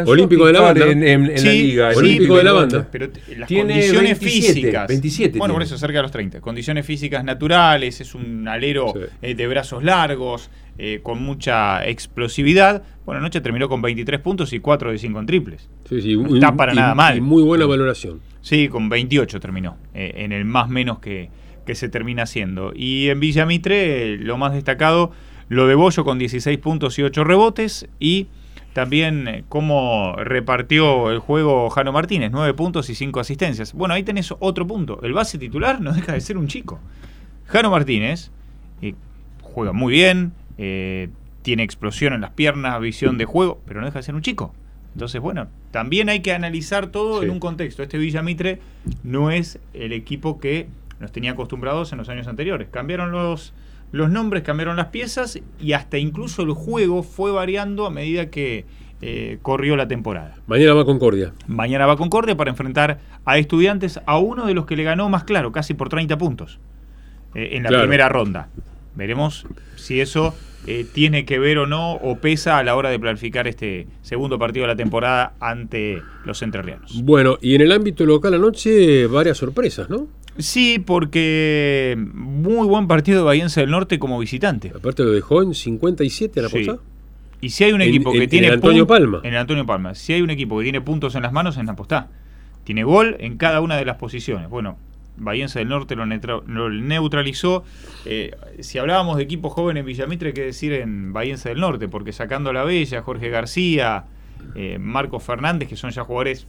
Olímpico 0.06 0.46
de 0.46 0.52
la 0.54 0.60
banda. 0.60 0.86
En, 0.88 1.02
en- 1.08 1.24
en 1.32 1.38
Sí, 1.38 1.46
la 1.46 1.54
liga. 1.54 1.92
sí, 1.94 2.00
Olímpico 2.00 2.38
de 2.38 2.44
la 2.44 2.52
banda. 2.52 2.88
Pero 2.92 3.10
t- 3.10 3.22
las 3.38 3.48
Tiene 3.48 3.72
condiciones 3.74 4.20
27, 4.20 4.54
físicas. 4.54 4.88
27 4.90 5.40
bueno, 5.40 5.54
por 5.54 5.64
eso 5.64 5.78
cerca 5.78 6.00
de 6.00 6.02
los 6.02 6.12
30. 6.12 6.42
Condiciones 6.42 6.86
físicas 6.86 7.24
naturales, 7.24 8.02
es 8.02 8.14
un 8.14 8.46
alero 8.46 8.92
Sí. 8.94 9.00
eh, 9.22 9.36
de 9.36 9.48
brazos 9.48 9.84
largos, 9.86 10.50
eh, 10.78 11.00
con 11.02 11.24
mucha 11.24 11.88
explosividad. 11.88 12.84
Bueno, 13.06 13.20
anoche 13.22 13.40
terminó 13.40 13.70
con 13.70 13.82
23 13.82 14.20
puntos 14.20 14.52
y 14.52 14.60
4 14.60 14.92
de 14.92 14.98
5 14.98 15.18
en 15.22 15.26
triples. 15.26 15.70
Sí, 15.88 16.02
sí, 16.02 16.18
No 16.18 16.36
está 16.36 16.54
para 16.54 16.74
nada 16.74 16.94
mal. 16.94 17.16
Y 17.18 17.22
muy 17.22 17.42
buena 17.42 17.66
valoración. 17.66 18.20
Sí, 18.42 18.68
con 18.68 18.90
28 18.90 19.40
terminó, 19.40 19.78
eh, 19.94 20.12
en 20.18 20.34
el 20.34 20.44
más 20.44 20.68
menos 20.68 21.00
que, 21.00 21.30
que 21.66 21.76
se 21.76 21.88
termina 21.88 22.24
haciendo. 22.24 22.74
Y 22.76 23.08
en 23.08 23.22
Villamitre, 23.22 24.16
eh, 24.16 24.18
lo 24.18 24.38
más 24.38 24.52
destacado, 24.54 25.12
lo 25.54 25.68
de 25.68 25.76
Bollo 25.76 26.04
con 26.04 26.20
16 26.20 26.58
puntos 26.60 27.00
y 27.00 27.04
8 27.04 27.24
rebotes. 27.24 27.88
Y 28.00 28.28
también 28.74 29.28
eh, 29.28 29.44
cómo 29.50 30.16
repartió 30.18 31.12
el 31.12 31.20
juego 31.20 31.70
Jano 31.70 31.92
Martínez, 31.92 32.32
9 32.32 32.54
puntos 32.54 32.90
y 32.90 32.96
5 32.96 33.20
asistencias. 33.20 33.74
Bueno, 33.74 33.94
ahí 33.94 34.04
tenés 34.04 34.34
otro 34.40 34.66
punto. 34.68 35.00
El 35.04 35.14
base 35.14 35.38
titular 35.38 35.80
no 35.82 35.94
deja 35.94 36.14
de 36.14 36.22
ser 36.22 36.38
un 36.38 36.48
chico. 36.48 36.80
Jano 37.48 37.70
Martínez 37.70 38.32
eh, 38.82 38.96
juega 39.42 39.74
muy 39.74 39.94
bien, 39.94 40.34
eh, 40.58 41.10
tiene 41.42 41.64
explosión 41.64 42.14
en 42.14 42.22
las 42.22 42.32
piernas, 42.32 42.80
visión 42.80 43.18
de 43.18 43.26
juego, 43.26 43.60
pero 43.66 43.80
no 43.82 43.86
deja 43.86 44.00
de 44.00 44.04
ser 44.04 44.16
un 44.16 44.22
chico. 44.22 44.54
Entonces, 44.94 45.20
bueno, 45.22 45.48
también 45.72 46.08
hay 46.10 46.22
que 46.22 46.34
analizar 46.34 46.88
todo 46.88 47.20
Sí. 47.20 47.26
en 47.26 47.32
un 47.32 47.40
contexto. 47.40 47.84
Este 47.84 47.98
Villamitre 47.98 48.60
no 49.04 49.30
es 49.32 49.60
el 49.74 49.92
equipo 49.92 50.40
que 50.40 50.68
nos 51.00 51.12
tenía 51.12 51.32
acostumbrados 51.32 51.92
en 51.92 51.98
los 51.98 52.10
años 52.10 52.28
anteriores. 52.28 52.70
Cambiaron 52.72 53.12
los, 53.12 53.54
los 53.94 54.10
nombres, 54.10 54.44
cambiaron 54.44 54.76
las 54.76 54.88
piezas 54.88 55.40
y 55.62 55.72
hasta 55.74 55.98
incluso 55.98 56.42
el 56.42 56.52
juego 56.52 57.04
fue 57.04 57.32
variando 57.32 57.86
a 57.86 57.90
medida 57.92 58.30
que 58.30 58.66
eh, 59.02 59.38
corrió 59.42 59.76
la 59.76 59.88
temporada. 59.88 60.36
Mañana 60.48 60.74
va 60.74 60.84
Concordia. 60.84 61.32
Mañana 61.48 61.86
va 61.86 61.96
Concordia 61.96 62.36
para 62.36 62.50
enfrentar 62.50 63.00
a 63.24 63.38
estudiantes, 63.38 64.02
a 64.06 64.18
uno 64.18 64.48
de 64.48 64.54
los 64.54 64.66
que 64.66 64.76
le 64.76 64.84
ganó 64.84 65.10
más 65.10 65.24
claro, 65.26 65.52
casi 65.52 65.74
por 65.76 65.90
30 65.90 66.18
puntos 66.18 66.60
eh, 67.36 67.50
en 67.54 67.64
la 67.64 67.70
Claro. 67.70 67.84
primera 67.84 68.10
ronda. 68.10 68.50
Veremos 68.96 69.46
si 69.76 70.02
eso 70.02 70.34
eh, 70.66 70.86
tiene 70.92 71.26
que 71.26 71.38
ver 71.40 71.58
o 71.60 71.68
no, 71.68 71.94
o 71.94 72.18
pesa 72.18 72.58
a 72.58 72.64
la 72.64 72.76
hora 72.76 72.90
de 72.90 72.98
planificar 73.00 73.48
este 73.48 73.86
segundo 74.02 74.40
partido 74.40 74.64
de 74.64 74.70
la 74.74 74.76
temporada 74.78 75.34
ante 75.40 76.02
los 76.26 76.42
entrerrianos. 76.42 77.04
Bueno, 77.04 77.38
y 77.42 77.54
en 77.56 77.62
el 77.62 77.72
ámbito 77.72 78.06
local 78.06 78.34
anoche, 78.34 79.06
varias 79.08 79.38
sorpresas, 79.38 79.90
¿no? 79.90 80.08
Sí, 80.38 80.80
porque 80.80 81.96
muy 82.14 82.68
buen 82.68 82.88
partido 82.88 83.20
de 83.20 83.24
Bahiense 83.26 83.62
del 83.62 83.72
Norte 83.72 84.00
como 84.00 84.18
visitante. 84.20 84.72
Aparte 84.76 85.04
lo 85.04 85.12
dejó 85.12 85.44
en 85.44 85.54
57 85.54 86.40
a 86.40 86.44
la 86.44 86.50
Sí. 86.50 86.68
Y 87.42 87.50
si 87.50 87.64
hay 87.66 87.74
un 87.74 87.82
En- 87.82 87.90
equipo 87.90 88.12
en- 88.12 88.18
que 88.18 88.24
en 88.24 88.30
tiene 88.30 88.48
el 88.48 88.54
Antonio 88.54 88.88
Palma. 88.88 89.20
En 89.24 89.34
el 89.34 89.40
Antonio 89.40 89.66
Palma. 89.66 89.96
Si 89.96 90.14
hay 90.14 90.22
un 90.22 90.30
equipo 90.30 90.58
que 90.58 90.64
tiene 90.64 90.82
puntos 90.82 91.14
en 91.16 91.24
las 91.24 91.34
manos, 91.34 91.58
en 91.58 91.66
la 91.66 91.76
postá. 91.76 92.08
Tiene 92.64 92.84
gol 92.84 93.18
en 93.20 93.38
cada 93.38 93.60
una 93.62 93.76
de 93.76 93.84
las 93.86 93.98
posiciones. 93.98 94.50
Bueno, 94.50 94.78
Bahiense 95.18 95.60
del 95.60 95.68
Norte 95.68 95.96
lo, 95.96 96.06
neutra- 96.06 96.42
lo 96.48 96.70
neutralizó. 96.70 97.64
Eh, 98.06 98.32
si 98.62 98.78
hablábamos 98.80 99.18
de 99.18 99.24
equipos 99.24 99.52
jóvenes 99.54 99.82
en 99.82 99.86
Villamitre, 99.88 100.30
hay 100.30 100.34
que 100.34 100.46
decir 100.46 100.72
en 100.74 101.12
Bahiense 101.14 101.50
del 101.50 101.60
Norte, 101.60 101.88
porque 101.90 102.14
sacando 102.14 102.50
a 102.50 102.54
la 102.54 102.64
Bella, 102.64 103.02
Jorge 103.02 103.30
García, 103.30 104.06
eh, 104.56 104.78
Marcos 104.80 105.22
Fernández, 105.24 105.68
que 105.70 105.76
son 105.76 105.92
ya 105.92 106.04
jugadores 106.06 106.48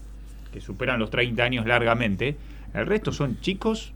que 0.53 0.61
superan 0.61 1.01
los 1.01 1.11
30 1.11 1.42
años 1.42 1.66
largamente, 1.66 2.37
el 2.75 2.87
resto 2.87 3.13
son 3.13 3.41
chicos, 3.41 3.93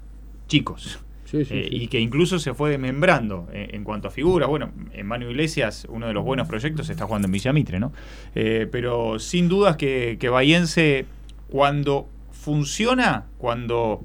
chicos. 0.47 1.01
Sí, 1.25 1.45
sí, 1.45 1.55
Eh, 1.55 1.69
sí. 1.71 1.77
y 1.77 1.89
que 1.89 2.01
incluso 2.01 2.39
se 2.39 2.55
fue 2.55 2.71
desmembrando 2.71 3.49
eh, 3.53 3.69
en 3.73 3.85
cuanto 3.85 4.09
a 4.09 4.11
figuras. 4.11 4.49
Bueno, 4.49 4.71
en 4.95 5.07
Manu 5.07 5.29
Iglesias, 5.31 5.87
uno 5.91 6.07
de 6.07 6.15
los 6.15 6.25
buenos 6.25 6.49
proyectos, 6.49 6.89
está 6.89 7.05
jugando 7.05 7.27
en 7.27 7.33
Villamitre, 7.33 7.79
¿no? 7.79 7.93
Eh, 8.35 8.67
pero 8.73 9.19
sin 9.19 9.47
dudas 9.49 9.77
que, 9.77 10.17
que 10.19 10.31
Bahiense, 10.31 11.05
cuando 11.51 12.09
funciona, 12.33 13.27
cuando 13.37 14.03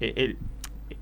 el, 0.00 0.36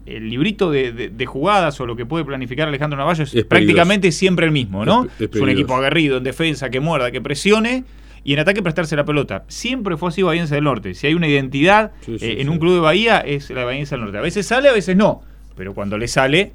el 0.06 0.28
librito 0.28 0.72
de, 0.72 0.90
de- 0.92 1.08
de 1.10 1.26
jugadas 1.26 1.80
o 1.80 1.86
lo 1.86 1.94
que 1.94 2.04
puede 2.04 2.24
planificar 2.24 2.66
Alejandro 2.66 2.98
Navallo 2.98 3.22
es, 3.22 3.32
Es 3.34 3.44
prácticamente 3.44 4.10
siempre 4.10 4.46
el 4.46 4.52
mismo, 4.52 4.84
¿no? 4.84 5.04
Es- 5.04 5.20
es 5.20 5.36
Es, 5.36 5.40
un 5.40 5.50
equipo 5.50 5.76
aguerrido, 5.76 6.16
en 6.18 6.24
defensa, 6.24 6.68
que 6.70 6.80
muerda, 6.80 7.12
que 7.12 7.20
presione. 7.20 7.84
Y 8.24 8.32
en 8.34 8.38
ataque 8.40 8.62
prestarse 8.62 8.94
la 8.96 9.04
pelota. 9.04 9.44
Siempre 9.48 9.96
fue 9.96 10.10
así 10.10 10.22
Bahiense 10.22 10.54
del 10.54 10.64
Norte. 10.64 10.94
Si 10.94 11.06
hay 11.06 11.14
una 11.14 11.26
identidad 11.28 11.92
Sí, 12.02 12.18
sí, 12.18 12.26
eh, 12.26 12.32
en 12.40 12.46
sí. 12.46 12.48
un 12.48 12.58
club 12.58 12.74
de 12.74 12.80
Bahía, 12.80 13.18
es 13.20 13.48
la 13.50 13.60
de 13.60 13.64
Bahiense 13.66 13.94
del 13.94 14.02
Norte. 14.04 14.18
A 14.18 14.22
veces 14.22 14.46
sale, 14.46 14.68
a 14.68 14.72
veces 14.72 14.96
no. 14.96 15.22
Pero 15.56 15.74
cuando 15.74 15.96
le 15.98 16.06
sale, 16.08 16.52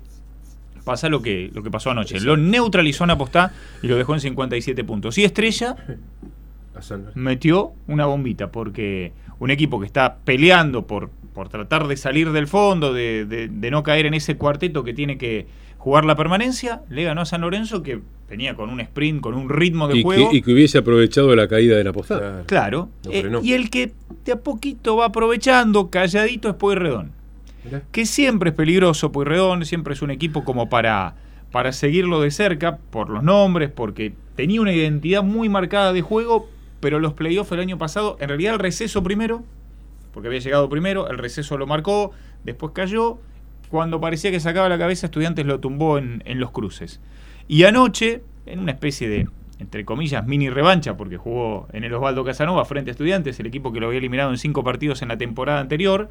pasa 0.83 1.09
lo 1.09 1.21
que, 1.21 1.49
lo 1.53 1.63
que 1.63 1.71
pasó 1.71 1.89
anoche. 1.91 2.19
Lo 2.19 2.37
neutralizó 2.37 3.03
en 3.05 3.09
apostá 3.11 3.51
y 3.81 3.87
lo 3.87 3.95
dejó 3.97 4.13
en 4.13 4.19
57 4.19 4.83
puntos. 4.83 5.17
Y 5.17 5.23
Estrella 5.23 5.75
metió 7.15 7.71
una 7.87 8.05
bombita, 8.05 8.51
porque 8.51 9.11
un 9.39 9.51
equipo 9.51 9.79
que 9.79 9.85
está 9.85 10.17
peleando 10.23 10.85
por, 10.87 11.09
por 11.33 11.49
tratar 11.49 11.87
de 11.87 11.97
salir 11.97 12.31
del 12.31 12.47
fondo, 12.47 12.93
de, 12.93 13.25
de- 13.25 13.47
de 13.47 13.71
no 13.71 13.83
caer 13.83 14.05
en 14.05 14.13
ese 14.13 14.37
cuarteto 14.37 14.83
que 14.83 14.93
tiene 14.93 15.17
que 15.17 15.47
jugar 15.85 16.03
la 16.03 16.15
permanencia, 16.15 16.81
le 16.89 17.03
ganó 17.03 17.21
a 17.21 17.25
San 17.25 17.41
Lorenzo, 17.41 17.83
que 17.83 17.99
venía 18.27 18.55
con 18.55 18.71
un 18.71 18.79
sprint, 18.79 19.21
con 19.21 19.35
un 19.35 19.49
ritmo 19.49 19.87
de 19.87 19.99
Y 19.99 20.01
juego. 20.01 20.31
que, 20.31 20.37
y 20.37 20.41
que 20.41 20.51
hubiese 20.51 20.79
aprovechado 20.79 21.35
la 21.35 21.47
caída 21.47 21.77
de 21.77 21.83
la 21.83 21.93
postada. 21.93 22.43
Claro. 22.47 22.89
Eh, 23.07 23.31
y 23.43 23.53
el 23.53 23.69
que 23.69 23.93
de 24.25 24.31
a 24.31 24.39
poquito 24.39 24.95
va 24.97 25.05
aprovechando, 25.05 25.91
calladito, 25.91 26.49
es 26.49 26.55
Pueyrredón. 26.55 27.11
Mirá. 27.63 27.83
Que 27.91 28.07
siempre 28.07 28.49
es 28.49 28.55
peligroso 28.55 29.11
Pueyrredón, 29.11 29.63
siempre 29.63 29.93
es 29.93 30.01
un 30.01 30.09
equipo 30.09 30.43
como 30.43 30.69
para, 30.69 31.17
para 31.51 31.71
seguirlo 31.71 32.19
de 32.19 32.31
cerca, 32.31 32.77
por 32.89 33.11
los 33.11 33.21
nombres, 33.21 33.69
porque 33.69 34.15
tenía 34.35 34.61
una 34.61 34.73
identidad 34.73 35.21
muy 35.21 35.49
marcada 35.49 35.93
de 35.93 36.01
juego, 36.01 36.49
pero 36.79 36.99
los 36.99 37.13
playoffs 37.13 37.51
el 37.51 37.59
año 37.59 37.77
pasado, 37.77 38.17
en 38.19 38.29
realidad 38.29 38.53
el 38.53 38.59
receso 38.59 39.03
primero, 39.03 39.43
porque 40.15 40.29
había 40.29 40.39
llegado 40.39 40.67
primero, 40.67 41.07
el 41.11 41.19
receso 41.19 41.59
lo 41.59 41.67
marcó, 41.67 42.09
después 42.43 42.71
cayó, 42.73 43.19
cuando 43.75 43.99
parecía 43.99 44.31
que 44.31 44.39
sacaba 44.39 44.69
la 44.69 44.77
cabeza, 44.77 45.07
Estudiantes 45.07 45.45
lo 45.45 45.59
tumbó 45.59 45.97
en, 45.97 46.21
los 46.39 46.51
cruces. 46.51 47.01
Y 47.49 47.65
anoche, 47.65 48.21
en 48.45 48.59
una 48.59 48.71
especie 48.71 49.09
de, 49.09 49.27
entre 49.59 49.83
comillas, 49.83 50.25
mini 50.25 50.49
revancha, 50.49 50.95
porque 50.95 51.17
jugó 51.17 51.67
en 51.73 51.83
el 51.83 51.93
Osvaldo 51.93 52.23
Casanova 52.23 52.63
frente 52.63 52.91
a 52.91 52.93
Estudiantes, 52.93 53.37
el 53.41 53.47
equipo 53.47 53.73
que 53.73 53.81
lo 53.81 53.87
había 53.87 53.99
eliminado 53.99 54.31
en 54.31 54.37
cinco 54.37 54.63
partidos 54.63 55.01
en 55.01 55.09
la 55.09 55.17
temporada 55.17 55.59
anterior, 55.59 56.09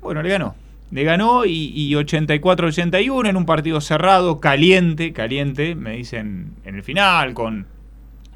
bueno, 0.00 0.22
le 0.22 0.28
ganó. 0.28 0.56
Le 0.90 1.04
ganó 1.04 1.44
y, 1.44 1.72
y 1.72 1.92
84-81 1.92 3.28
en 3.28 3.36
un 3.36 3.46
partido 3.46 3.80
cerrado, 3.80 4.40
caliente, 4.40 5.12
caliente, 5.12 5.76
me 5.76 5.92
dicen 5.92 6.54
en 6.64 6.74
el 6.74 6.82
final, 6.82 7.32
con 7.32 7.66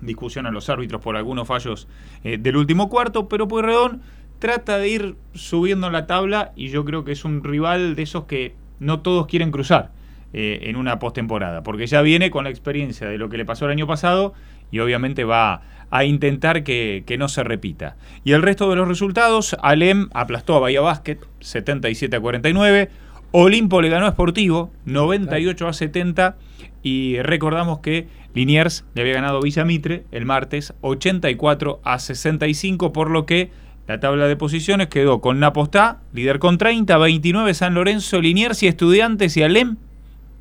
discusión 0.00 0.46
a 0.46 0.52
los 0.52 0.68
árbitros 0.68 1.02
por 1.02 1.16
algunos 1.16 1.48
fallos 1.48 1.88
eh, 2.22 2.38
del 2.38 2.56
último 2.56 2.88
cuarto, 2.88 3.28
pero 3.28 3.48
Pueyrredón 3.48 4.02
trata 4.38 4.78
de 4.78 4.88
ir 4.88 5.16
subiendo 5.34 5.90
la 5.90 6.06
tabla 6.06 6.52
y 6.56 6.68
yo 6.68 6.84
creo 6.84 7.04
que 7.04 7.12
es 7.12 7.24
un 7.24 7.42
rival 7.42 7.94
de 7.96 8.02
esos 8.02 8.24
que 8.24 8.54
no 8.78 9.00
todos 9.00 9.26
quieren 9.26 9.50
cruzar 9.50 9.90
eh, 10.32 10.60
en 10.62 10.76
una 10.76 10.98
postemporada, 10.98 11.62
porque 11.62 11.86
ya 11.86 12.02
viene 12.02 12.30
con 12.30 12.44
la 12.44 12.50
experiencia 12.50 13.08
de 13.08 13.18
lo 13.18 13.28
que 13.28 13.36
le 13.36 13.44
pasó 13.44 13.64
el 13.66 13.72
año 13.72 13.86
pasado 13.86 14.34
y 14.70 14.80
obviamente 14.80 15.24
va 15.24 15.62
a 15.90 16.04
intentar 16.04 16.64
que, 16.64 17.04
que 17.06 17.16
no 17.16 17.28
se 17.28 17.44
repita. 17.44 17.96
Y 18.24 18.32
el 18.32 18.42
resto 18.42 18.68
de 18.68 18.76
los 18.76 18.88
resultados, 18.88 19.56
Alem 19.62 20.08
aplastó 20.12 20.56
a 20.56 20.60
Bahía 20.60 20.80
Basket 20.80 21.18
77 21.40 22.16
a 22.16 22.20
49, 22.20 22.90
Olimpo 23.32 23.82
le 23.82 23.88
ganó 23.88 24.06
a 24.06 24.12
Sportivo 24.12 24.70
98 24.84 25.68
a 25.68 25.72
70 25.72 26.36
y 26.82 27.18
recordamos 27.20 27.80
que 27.80 28.08
Liniers 28.34 28.84
le 28.94 29.02
había 29.02 29.14
ganado 29.14 29.40
Villa 29.40 29.64
Mitre 29.64 30.04
el 30.12 30.24
martes 30.24 30.74
84 30.82 31.80
a 31.82 31.98
65, 31.98 32.92
por 32.92 33.10
lo 33.10 33.26
que 33.26 33.50
la 33.86 34.00
tabla 34.00 34.26
de 34.26 34.36
posiciones 34.36 34.88
quedó 34.88 35.20
con 35.20 35.38
Napostá, 35.38 36.00
líder 36.12 36.38
con 36.38 36.58
30, 36.58 36.96
29 36.98 37.54
San 37.54 37.74
Lorenzo, 37.74 38.20
Liniers 38.20 38.62
y 38.62 38.66
Estudiantes 38.66 39.36
y 39.36 39.42
Alem, 39.42 39.76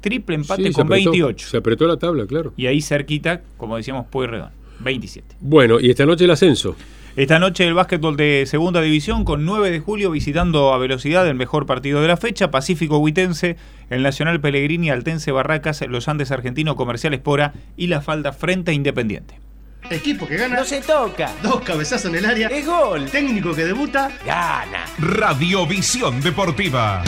triple 0.01 0.35
empate 0.35 0.67
Sí, 0.67 0.71
con 0.71 0.87
apretó, 0.87 1.11
28. 1.11 1.47
Se 1.47 1.57
apretó 1.57 1.87
la 1.87 1.97
tabla, 1.97 2.25
claro. 2.25 2.53
Y 2.57 2.65
ahí 2.65 2.81
cerquita, 2.81 3.41
como 3.57 3.77
decíamos, 3.77 4.07
Pueyrredón, 4.07 4.49
27. 4.79 5.35
Bueno, 5.41 5.79
y 5.79 5.89
esta 5.91 6.05
noche 6.05 6.25
el 6.25 6.31
ascenso. 6.31 6.75
Esta 7.15 7.39
noche 7.39 7.65
el 7.65 7.73
básquetbol 7.73 8.17
de 8.17 8.43
segunda 8.45 8.81
división 8.81 9.23
con 9.23 9.45
9 9.45 9.71
de 9.71 9.79
julio 9.79 10.11
visitando 10.11 10.73
a 10.73 10.77
velocidad 10.77 11.25
el 11.25 11.35
mejor 11.35 11.65
partido 11.65 12.01
de 12.01 12.09
la 12.09 12.17
fecha, 12.17 12.51
Pacífico 12.51 12.97
Huitense, 12.97 13.55
el 13.89 14.03
Nacional 14.03 14.41
Pellegrini, 14.41 14.89
Altense 14.89 15.31
Barracas, 15.31 15.81
los 15.87 16.09
Andes 16.09 16.31
Argentino, 16.31 16.75
Comercial 16.75 17.13
Espora 17.13 17.53
y 17.77 17.87
la 17.87 18.01
Falda 18.01 18.33
frente 18.33 18.71
a 18.71 18.73
Independiente. 18.73 19.39
Equipo 19.89 20.27
que 20.27 20.37
gana. 20.37 20.57
No 20.57 20.65
se 20.65 20.81
toca. 20.81 21.31
Dos 21.41 21.61
cabezazos 21.61 22.05
en 22.05 22.15
el 22.15 22.25
área. 22.25 22.47
Es 22.47 22.65
gol. 22.65 23.09
Técnico 23.09 23.53
que 23.53 23.65
debuta. 23.65 24.11
Gana. 24.25 24.85
Radiovisión 24.97 26.21
Deportiva. 26.21 27.03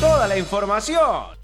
Toda 0.00 0.26
la 0.26 0.38
información. 0.38 1.34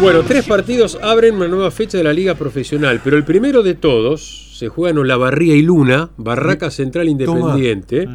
Bueno, 0.00 0.22
tres 0.22 0.46
partidos 0.46 0.98
abren 1.02 1.34
una 1.36 1.48
nueva 1.48 1.70
fecha 1.70 1.98
de 1.98 2.04
la 2.04 2.12
Liga 2.12 2.34
Profesional, 2.34 3.00
pero 3.04 3.16
el 3.16 3.24
primero 3.24 3.62
de 3.62 3.74
todos 3.74 4.56
se 4.58 4.68
juega 4.68 4.90
en 4.92 4.98
Olavarría 4.98 5.54
y 5.54 5.62
Luna, 5.62 6.10
Barraca 6.16 6.70
Central 6.70 7.08
Independiente. 7.08 8.08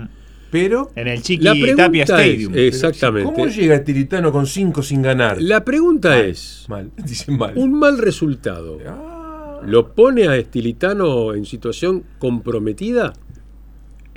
Pero. 0.52 0.92
En 0.96 1.08
el 1.08 1.22
Chiqui 1.22 1.44
La 1.44 1.52
pregunta 1.54 1.86
Tapia 1.86 2.04
es- 2.04 2.10
Stadium. 2.10 2.54
exactamente. 2.56 3.32
¿Cómo 3.32 3.48
llega 3.48 3.84
Tiritano 3.84 4.32
con 4.32 4.48
5 4.48 4.82
sin 4.82 5.02
ganar? 5.02 5.40
La 5.42 5.64
pregunta 5.64 6.20
es, 6.20 6.66
Mal, 6.70 6.92
dicen 6.98 7.38
mal. 7.38 7.54
un 7.56 7.74
mal 7.78 7.98
resultado, 8.00 8.80
Ah, 8.88 9.62
¿lo 9.66 9.94
pone 9.94 10.28
a 10.28 10.36
Estilitano 10.38 11.34
en 11.34 11.46
situación 11.46 12.04
comprometida? 12.20 13.14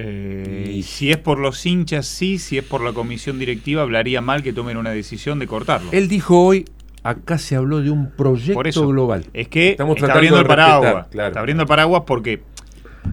Eh, 0.00 0.80
si 0.84 1.10
es 1.10 1.16
por 1.18 1.38
los 1.40 1.66
hinchas, 1.66 2.06
sí. 2.06 2.38
Si 2.38 2.56
es 2.56 2.64
por 2.64 2.82
la 2.82 2.92
comisión 2.92 3.38
directiva, 3.38 3.82
hablaría 3.82 4.20
mal 4.20 4.42
que 4.44 4.52
tomen 4.52 4.76
una 4.76 4.90
decisión 4.92 5.38
de 5.40 5.48
cortarlo. 5.48 5.90
Él 5.92 6.06
dijo 6.08 6.40
hoy, 6.40 6.64
acá 7.08 7.38
se 7.38 7.56
habló 7.56 7.80
de 7.80 7.90
un 7.90 8.10
proyecto 8.10 8.54
Por 8.54 8.66
eso, 8.68 8.86
global. 8.86 9.26
Es 9.32 9.48
que 9.48 9.70
Estamos 9.70 9.96
está 9.96 10.06
tratando 10.06 10.18
abriendo 10.18 10.36
de 10.36 10.42
el 10.42 10.48
paraguas. 10.48 10.82
respetar, 10.94 11.10
claro. 11.10 11.28
Está 11.28 11.40
abriendo 11.40 11.62
el 11.62 11.68
paraguas 11.68 12.02
porque, 12.06 12.42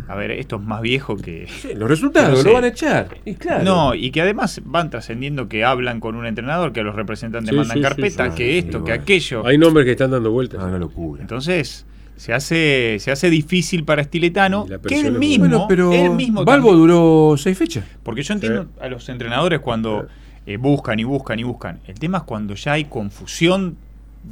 a 0.08 0.16
ver, 0.16 0.32
esto 0.32 0.58
es 0.58 0.62
más 0.62 0.82
viejo 0.82 1.16
que... 1.18 1.48
Sí, 1.48 1.70
los 1.76 1.88
resultados 1.90 2.30
No 2.32 2.36
sé. 2.38 2.48
lo 2.48 2.54
van 2.54 2.64
a 2.66 2.68
echar. 2.68 3.08
Y 3.26 3.36
claro. 3.36 3.64
No, 3.64 3.96
y 3.96 4.12
que 4.12 4.22
además 4.22 4.62
van 4.66 4.90
trascendiendo 4.90 5.48
que 5.48 5.64
hablan 5.64 6.00
con 6.00 6.16
un 6.16 6.26
entrenador, 6.26 6.74
que 6.74 6.84
los 6.84 6.96
representantes 6.96 7.50
Sí, 7.52 7.56
mandan 7.56 7.78
sí, 7.78 7.82
carpeta, 7.84 8.30
sí. 8.32 8.36
que 8.38 8.58
esto, 8.58 8.84
que 8.84 8.92
aquello. 8.92 9.46
Hay 9.46 9.58
nombres 9.58 9.86
que 9.86 9.92
están 9.92 10.12
dando 10.12 10.32
vueltas. 10.32 10.60
Ah, 10.62 10.66
una 10.68 10.78
locura. 10.80 11.22
Entonces, 11.22 11.86
se 12.18 12.34
hace, 12.34 12.98
se 13.00 13.12
hace 13.12 13.30
difícil 13.30 13.84
para 13.86 14.02
Estiletano, 14.02 14.66
que 14.88 15.00
él 15.00 15.14
mismo, 15.14 15.46
Bueno, 15.48 15.66
pero 15.68 15.92
él 15.94 16.12
mismo 16.12 16.44
Balbo 16.46 16.70
también- 16.70 16.88
duró 16.88 17.36
seis 17.38 17.58
fechas. 17.58 17.86
Porque 18.04 18.24
yo 18.24 18.34
entiendo 18.34 18.68
a 18.82 18.88
los 18.88 19.08
entrenadores 19.10 19.60
cuando 19.60 20.08
eh, 20.48 20.58
buscan 20.58 21.00
y 21.00 21.04
buscan 21.04 21.40
y 21.40 21.44
buscan. 21.44 21.80
El 21.88 21.96
tema 22.00 22.20
es 22.20 22.24
cuando 22.24 22.54
ya 22.54 22.74
hay 22.74 22.86
confusión 22.86 23.78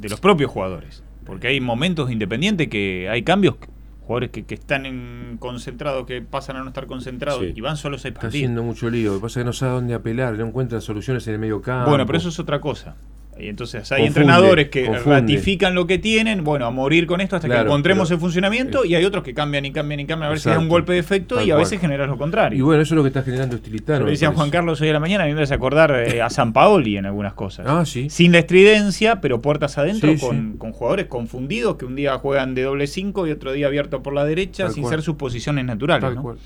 de 0.00 0.08
los 0.08 0.20
propios 0.20 0.50
jugadores. 0.50 1.02
Porque 1.24 1.48
hay 1.48 1.60
momentos 1.60 2.10
independientes 2.10 2.68
que 2.68 3.08
hay 3.10 3.22
cambios, 3.22 3.54
jugadores 4.02 4.30
que, 4.30 4.44
que 4.44 4.54
están 4.54 4.84
en 4.86 5.36
concentrados, 5.38 6.06
que 6.06 6.20
pasan 6.20 6.56
a 6.56 6.60
no 6.62 6.68
estar 6.68 6.86
concentrados 6.86 7.40
Sí. 7.40 7.52
y 7.56 7.60
van 7.62 7.76
solo 7.78 7.96
seis 7.98 8.10
Está 8.12 8.22
partidos. 8.22 8.34
haciendo 8.44 8.62
mucho 8.62 8.90
lío. 8.90 9.12
Lo 9.12 9.18
que 9.18 9.22
pasa 9.22 9.40
es 9.40 9.44
que 9.44 9.46
no 9.46 9.52
sabe 9.54 9.72
dónde 9.72 9.94
apelar, 9.94 10.34
no 10.36 10.46
encuentra 10.46 10.80
soluciones 10.80 11.26
en 11.26 11.34
el 11.34 11.38
medio 11.40 11.62
campo. 11.62 11.88
Bueno, 11.90 12.04
pero 12.06 12.18
eso 12.18 12.28
es 12.28 12.38
otra 12.38 12.60
cosa. 12.60 12.96
Y 13.38 13.48
entonces 13.48 13.90
hay 13.90 14.02
Confunde, 14.02 14.20
entrenadores 14.20 14.68
que 14.68 14.86
confunde. 14.86 15.20
ratifican 15.20 15.74
lo 15.74 15.86
que 15.86 15.98
tienen, 15.98 16.44
bueno, 16.44 16.66
a 16.66 16.70
morir 16.70 17.06
con 17.06 17.20
esto 17.20 17.36
hasta 17.36 17.48
que 17.48 17.56
encontremos 17.56 18.10
el 18.10 18.18
funcionamiento, 18.18 18.84
y 18.84 18.94
hay 18.94 19.04
otros 19.04 19.24
que 19.24 19.34
cambian 19.34 19.64
y 19.64 19.72
cambian 19.72 20.00
y 20.00 20.06
cambian 20.06 20.26
a 20.28 20.30
ver 20.30 20.38
si 20.40 20.48
da 20.48 20.58
un 20.58 20.68
golpe 20.68 20.92
de 20.92 21.00
efecto 21.00 21.42
y 21.42 21.50
a 21.50 21.56
veces 21.56 21.80
generas 21.80 22.08
lo 22.08 22.16
contrario. 22.16 22.56
Y 22.58 22.62
bueno, 22.62 22.82
eso 22.82 22.94
es 22.94 22.96
lo 22.96 23.02
que 23.02 23.08
está 23.08 23.22
generando 23.22 23.56
Estilitano. 23.56 24.06
Decía 24.06 24.30
Juan. 24.32 24.50
Carlos 24.50 24.80
hoy 24.80 24.88
a 24.88 24.92
la 24.92 25.00
mañana, 25.00 25.24
a 25.24 25.26
mí 25.26 25.34
me 25.34 25.42
hace 25.42 25.54
acordar 25.54 25.90
eh, 26.06 26.22
a 26.22 26.30
San 26.30 26.52
Paoli 26.52 26.96
en 26.96 27.06
algunas 27.06 27.32
cosas. 27.34 27.66
Ah, 27.68 27.84
sí. 27.84 28.08
Sin 28.08 28.30
la 28.32 28.38
estridencia, 28.38 29.20
pero 29.20 29.40
puertas 29.42 29.76
adentro, 29.78 30.12
Sí, 30.12 30.18
con, 30.18 30.56
con 30.56 30.72
jugadores 30.72 31.06
confundidos 31.06 31.76
que 31.76 31.84
un 31.86 31.96
día 31.96 32.16
juegan 32.18 32.54
de 32.54 32.62
doble 32.62 32.86
5 32.86 33.26
y 33.26 33.30
otro 33.32 33.52
día 33.52 33.66
abierto 33.66 34.02
por 34.02 34.14
la 34.14 34.24
derecha, 34.24 34.64
Tal 34.66 34.72
sin 34.74 34.82
cual. 34.84 34.94
ser 34.94 35.02
sus 35.02 35.16
posiciones 35.16 35.64
naturales. 35.64 36.14
¿no? 36.14 36.36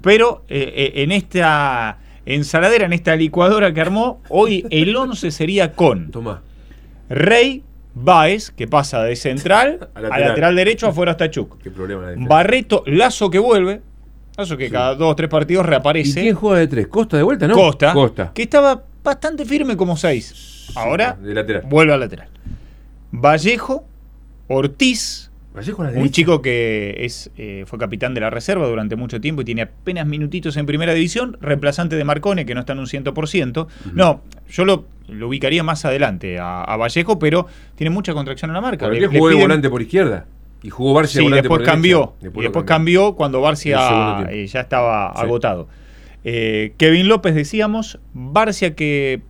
Pero 0.00 0.44
eh, 0.48 0.72
eh, 0.94 1.02
en 1.02 1.12
esta 1.12 1.98
ensaladera, 2.34 2.86
en 2.86 2.92
esta 2.92 3.16
licuadora 3.16 3.72
que 3.74 3.80
armó, 3.80 4.20
hoy 4.28 4.66
el 4.70 4.94
11 4.96 5.30
sería 5.30 5.72
con 5.72 6.10
Tomá. 6.10 6.42
Rey 7.08 7.62
Baez, 7.94 8.50
que 8.50 8.68
pasa 8.68 9.02
de 9.02 9.16
central 9.16 9.88
A 9.94 9.98
a 9.98 10.18
lateral. 10.18 10.54
derecho, 10.56 10.86
afuera 10.86 11.12
hasta 11.12 11.30
Chuc. 11.30 11.58
Qué 11.62 11.70
problema 11.70 12.10
la. 12.10 12.26
Barreto, 12.26 12.82
Lazo 12.86 13.30
que 13.30 13.38
vuelve. 13.38 13.82
Lazo 14.36 14.56
que 14.56 14.70
cada 14.70 14.94
dos 14.94 15.12
o 15.12 15.16
tres 15.16 15.28
partidos 15.28 15.64
¿Y 15.64 15.68
reaparece. 15.68 16.20
quién 16.22 16.34
juega 16.34 16.58
de 16.60 16.68
tres? 16.68 16.86
¿Costa 16.86 17.16
de 17.16 17.22
vuelta, 17.24 17.48
no? 17.48 17.54
Costa, 17.54 17.92
Costa. 17.92 18.30
que 18.32 18.42
estaba 18.42 18.82
bastante 19.02 19.44
firme 19.44 19.76
como 19.76 19.96
seis. 19.96 20.68
Ahora 20.76 21.18
De 21.20 21.34
lateral. 21.34 21.62
vuelve 21.66 21.92
al 21.92 22.00
lateral. 22.00 22.28
Vallejo, 23.12 23.84
Ortiz, 24.48 25.29
un 25.96 26.10
chico 26.10 26.42
que 26.42 26.96
es 27.00 27.30
eh, 27.36 27.64
fue 27.66 27.78
capitán 27.78 28.14
de 28.14 28.20
la 28.20 28.30
reserva 28.30 28.66
durante 28.66 28.96
mucho 28.96 29.20
tiempo 29.20 29.42
y 29.42 29.44
tiene 29.44 29.62
apenas 29.62 30.06
minutitos 30.06 30.56
en 30.56 30.66
primera 30.66 30.92
división, 30.94 31.36
reemplazante 31.40 31.96
de 31.96 32.04
Marcone, 32.04 32.46
que 32.46 32.54
no 32.54 32.60
está 32.60 32.72
en 32.72 32.78
un 32.80 32.86
100%. 32.86 33.66
No, 33.94 34.20
yo 34.48 34.64
lo, 34.64 34.84
lo 35.08 35.28
ubicaría 35.28 35.62
más 35.62 35.84
adelante 35.84 36.38
a, 36.38 36.62
a 36.62 36.76
Vallejo, 36.76 37.18
pero 37.18 37.46
tiene 37.76 37.90
mucha 37.90 38.12
contracción 38.14 38.50
en 38.50 38.54
la 38.54 38.60
marca. 38.60 38.86
¿Por 38.86 38.94
Le- 38.94 39.00
qué 39.00 39.06
le 39.08 39.18
jugó 39.18 39.28
de 39.28 39.34
piden- 39.36 39.40
volante 39.42 39.70
por 39.70 39.82
izquierda? 39.82 40.26
Y 40.62 40.70
jugó 40.70 40.92
Barcia 40.94 41.18
Sí, 41.20 41.24
volante 41.24 41.42
después 41.42 41.58
por 41.60 41.66
cambió. 41.66 42.14
derecha. 42.20 42.38
y 42.38 42.42
después 42.42 42.64
cambió 42.66 43.14
cuando 43.14 43.40
Barcia 43.40 44.26
eh, 44.30 44.46
ya 44.46 44.60
estaba 44.60 45.12
Sí. 45.16 45.22
agotado. 45.22 45.68
Eh, 46.22 46.74
Kevin 46.76 47.08
López, 47.08 47.34
decíamos, 47.34 47.98
Barcia 48.12 48.74
que 48.74 49.22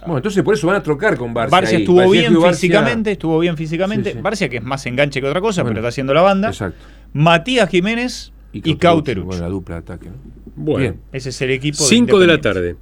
Bueno, 0.00 0.18
entonces 0.18 0.42
por 0.42 0.54
eso 0.54 0.66
van 0.66 0.76
a 0.76 0.82
trocar 0.82 1.16
con 1.16 1.34
Barcia. 1.34 1.50
Barcia 1.58 1.76
ahí. 1.78 1.82
estuvo 1.82 2.10
bien 2.10 2.32
y 2.32 2.36
Barcia- 2.36 2.52
físicamente, 2.52 3.12
estuvo 3.12 3.38
bien 3.40 3.56
físicamente. 3.56 4.10
Sí, 4.10 4.16
sí. 4.16 4.22
Barcia 4.22 4.48
que 4.48 4.56
es 4.58 4.62
más 4.62 4.86
enganche 4.86 5.20
que 5.20 5.26
otra 5.26 5.40
cosa, 5.40 5.62
Bueno. 5.62 5.74
pero 5.74 5.80
está 5.80 5.88
haciendo 5.88 6.14
la 6.14 6.22
banda. 6.22 6.48
Exacto. 6.48 6.78
Matías 7.12 7.68
Jiménez 7.68 8.32
y, 8.52 8.76
Cauterucho. 8.76 9.26
Bueno, 9.26 9.42
la 9.42 9.48
dupla 9.48 9.74
de 9.76 9.80
ataque. 9.80 10.06
¿no? 10.08 10.14
Bueno, 10.56 10.78
Bien. 10.80 11.00
Ese 11.12 11.30
es 11.30 11.40
el 11.42 11.50
equipo. 11.50 11.78
5 11.78 12.18
de 12.18 12.26
la 12.26 12.40
tarde. 12.40 12.76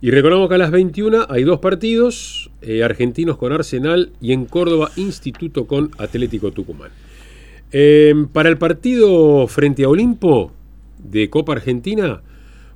Y 0.00 0.10
recordamos 0.10 0.48
que 0.48 0.54
a 0.56 0.58
las 0.58 0.70
21 0.70 1.26
hay 1.28 1.44
dos 1.44 1.60
partidos, 1.60 2.50
eh, 2.60 2.82
argentinos 2.82 3.36
con 3.36 3.52
Arsenal 3.52 4.10
y 4.20 4.32
en 4.32 4.46
Córdoba 4.46 4.90
Instituto 4.96 5.66
con 5.66 5.90
Atlético 5.98 6.50
Tucumán. 6.50 6.90
Eh, 7.70 8.14
para 8.32 8.48
el 8.48 8.58
partido 8.58 9.46
frente 9.46 9.84
a 9.84 9.88
Olimpo 9.88 10.52
de 10.98 11.30
Copa 11.30 11.52
Argentina, 11.52 12.20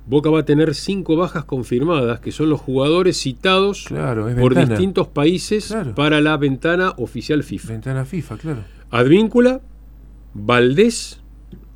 Boca 0.07 0.29
va 0.29 0.39
a 0.39 0.45
tener 0.45 0.73
cinco 0.73 1.15
bajas 1.17 1.43
confirmadas, 1.43 2.21
que 2.21 2.31
son 2.31 2.49
los 2.49 2.61
jugadores 2.61 3.17
citados 3.17 3.83
Claro, 3.87 4.27
por 4.39 4.55
distintos 4.55 5.07
países 5.09 5.67
Claro. 5.67 5.93
para 5.95 6.21
la 6.21 6.37
ventana 6.37 6.93
oficial 6.97 7.43
FIFA. 7.43 7.67
Ventana 7.73 8.05
FIFA, 8.05 8.37
claro. 8.37 8.63
Advíncula, 8.89 9.59
Valdés, 10.33 11.19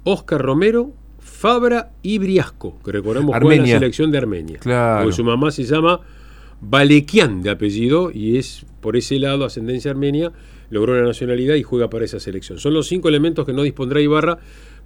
Oscar 0.03 0.41
Romero, 0.41 0.93
Fabra 1.19 1.91
y 2.01 2.19
Briasco, 2.19 2.79
que 2.83 2.91
recordemos 2.91 3.35
juega 3.39 3.55
en 3.55 3.61
la 3.69 3.79
selección 3.79 4.11
de 4.11 4.17
Armenia. 4.19 4.59
Claro. 4.59 5.03
Porque 5.03 5.15
su 5.15 5.23
mamá 5.23 5.51
se 5.51 5.63
llama 5.65 5.99
Balekian 6.61 7.41
de 7.41 7.49
apellido 7.49 8.11
y 8.13 8.37
es 8.37 8.65
por 8.79 8.95
ese 8.95 9.19
lado 9.19 9.45
ascendencia 9.45 9.91
armenia, 9.91 10.31
logró 10.69 10.95
la 10.99 11.05
nacionalidad 11.05 11.55
y 11.55 11.63
juega 11.63 11.89
para 11.89 12.05
esa 12.05 12.19
selección. 12.19 12.59
Son 12.59 12.73
los 12.73 12.87
cinco 12.87 13.09
elementos 13.09 13.45
que 13.45 13.53
no 13.53 13.63
dispondrá 13.63 13.99
Ibarra 14.01 14.37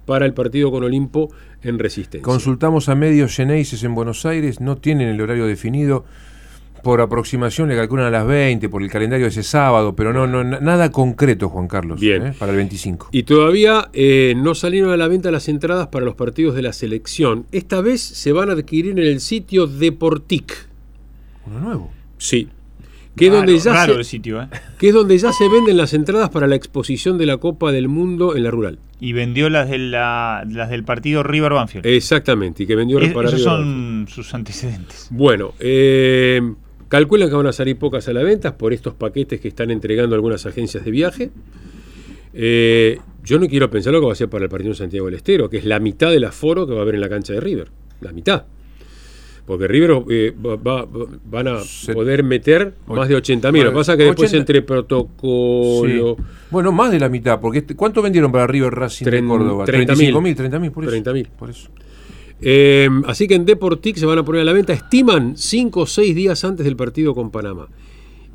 para 0.06 0.24
el 0.24 0.32
partido 0.32 0.70
con 0.70 0.82
Olimpo 0.84 1.28
en 1.62 1.78
resistencia. 1.78 2.22
Consultamos 2.24 2.88
a 2.88 2.94
medios 2.94 3.34
Geneises 3.36 3.82
en 3.84 3.94
Buenos 3.94 4.24
Aires, 4.24 4.60
no 4.60 4.76
tienen 4.78 5.08
el 5.08 5.20
horario 5.20 5.46
definido. 5.46 6.04
Por 6.82 7.00
aproximación 7.00 7.68
le 7.68 7.74
calculan 7.74 8.06
a 8.06 8.10
las 8.10 8.26
20 8.26 8.68
por 8.68 8.80
el 8.80 8.88
calendario 8.88 9.24
de 9.26 9.30
ese 9.30 9.42
sábado, 9.42 9.96
pero 9.96 10.12
no, 10.12 10.28
no 10.28 10.44
na- 10.44 10.60
nada 10.60 10.92
concreto, 10.92 11.48
Juan 11.48 11.66
Carlos, 11.66 11.98
Bien. 11.98 12.28
¿eh? 12.28 12.34
para 12.38 12.52
el 12.52 12.56
25. 12.58 13.08
Y 13.10 13.24
todavía 13.24 13.88
eh, 13.92 14.34
no 14.36 14.54
salieron 14.54 14.92
a 14.92 14.96
la 14.96 15.08
venta 15.08 15.32
las 15.32 15.48
entradas 15.48 15.88
para 15.88 16.04
los 16.04 16.14
partidos 16.14 16.54
de 16.54 16.62
la 16.62 16.72
selección. 16.72 17.46
Esta 17.50 17.80
vez 17.80 18.02
se 18.02 18.30
van 18.30 18.50
a 18.50 18.52
adquirir 18.52 18.92
en 18.92 18.98
el 18.98 19.18
sitio 19.20 19.66
Deportic. 19.66 20.68
Uno 21.46 21.58
nuevo. 21.60 21.90
Sí. 22.18 22.48
Que 23.16 23.26
es, 23.26 23.32
Raro, 23.32 23.46
donde 23.46 23.58
ya 23.58 23.72
raro 23.72 23.92
se, 23.94 23.98
el 24.00 24.04
sitio, 24.04 24.42
¿eh? 24.42 24.48
que 24.78 24.88
es 24.88 24.94
donde 24.94 25.16
ya 25.16 25.32
se 25.32 25.48
venden 25.48 25.76
las 25.78 25.94
entradas 25.94 26.28
para 26.30 26.46
la 26.46 26.54
exposición 26.54 27.16
de 27.18 27.26
la 27.26 27.38
Copa 27.38 27.72
del 27.72 27.88
Mundo 27.88 28.36
en 28.36 28.42
la 28.44 28.50
rural. 28.50 28.78
Y 29.00 29.12
vendió 29.14 29.48
las, 29.48 29.70
de 29.70 29.78
la- 29.78 30.44
las 30.50 30.68
del 30.70 30.84
partido 30.84 31.22
River 31.22 31.52
Banfield. 31.54 31.86
Exactamente, 31.86 32.62
y 32.64 32.66
que 32.66 32.76
vendió 32.76 32.98
Es- 33.00 33.12
para 33.14 33.28
esos 33.28 33.40
River 33.40 33.54
son 33.54 34.06
sus 34.08 34.34
antecedentes. 34.34 35.08
Bueno, 35.10 35.54
eh, 35.60 36.40
calculan 36.88 37.28
que 37.30 37.34
van 37.34 37.46
a 37.46 37.52
salir 37.52 37.78
pocas 37.78 38.06
a 38.08 38.12
la 38.12 38.22
venta 38.22 38.56
por 38.58 38.72
estos 38.74 38.92
paquetes 38.94 39.40
que 39.40 39.48
están 39.48 39.70
entregando 39.70 40.14
algunas 40.14 40.44
agencias 40.46 40.84
de 40.84 40.90
viaje. 40.90 41.30
Eh, 42.34 42.98
yo 43.24 43.38
no 43.38 43.46
quiero 43.48 43.70
pensar 43.70 43.92
lo 43.92 44.00
que 44.00 44.06
va 44.06 44.12
a 44.12 44.16
ser 44.16 44.28
para 44.28 44.44
el 44.44 44.50
partido 44.50 44.70
de 44.72 44.76
Santiago 44.76 45.06
del 45.06 45.14
Estero, 45.16 45.48
que 45.48 45.56
es 45.56 45.64
la 45.64 45.80
mitad 45.80 46.10
del 46.10 46.24
aforo 46.24 46.66
que 46.66 46.72
va 46.74 46.80
a 46.80 46.82
haber 46.82 46.94
en 46.96 47.00
la 47.00 47.08
cancha 47.08 47.32
de 47.32 47.40
River. 47.40 47.68
La 48.00 48.12
mitad. 48.12 48.44
Porque 49.46 49.68
River 49.68 50.02
eh, 50.10 50.34
va- 50.44 50.56
va- 50.56 50.86
van 51.30 51.46
a 51.48 51.60
Se- 51.60 51.94
poder 51.94 52.24
meter 52.24 52.74
más 52.88 53.08
de 53.08 53.14
80 53.14 53.52
mil. 53.52 53.62
Lo 53.64 53.70
que 53.70 53.76
pasa 53.76 53.92
es 53.92 53.98
que 53.98 54.04
después 54.04 54.28
80 54.30 54.38
entre 54.40 54.62
protocolo... 54.62 56.16
Sí. 56.18 56.22
Bueno, 56.50 56.72
más 56.72 56.90
de 56.90 56.98
la 56.98 57.08
mitad, 57.08 57.40
porque 57.40 57.58
este- 57.58 57.76
¿cuánto 57.76 58.02
vendieron 58.02 58.32
para 58.32 58.46
River 58.46 58.74
Racing 58.74 59.04
de 59.04 59.10
Tren- 59.12 59.28
Córdoba? 59.28 59.64
30.000. 59.64 60.12
35.000, 60.12 60.36
30.000, 60.50 60.70
por 60.72 60.84
eso. 60.84 60.90
30.000. 60.96 61.28
Por 61.38 61.50
eso. 61.50 61.68
Eh, 62.40 62.88
así 63.06 63.26
que 63.28 63.34
en 63.34 63.46
Deportic 63.46 63.96
se 63.96 64.04
van 64.06 64.18
a 64.18 64.24
poner 64.24 64.42
a 64.42 64.44
la 64.44 64.52
venta, 64.52 64.72
estiman 64.72 65.36
5 65.36 65.80
o 65.80 65.86
6 65.86 66.14
días 66.14 66.44
antes 66.44 66.64
del 66.66 66.76
partido 66.76 67.14
con 67.14 67.30
Panamá. 67.30 67.68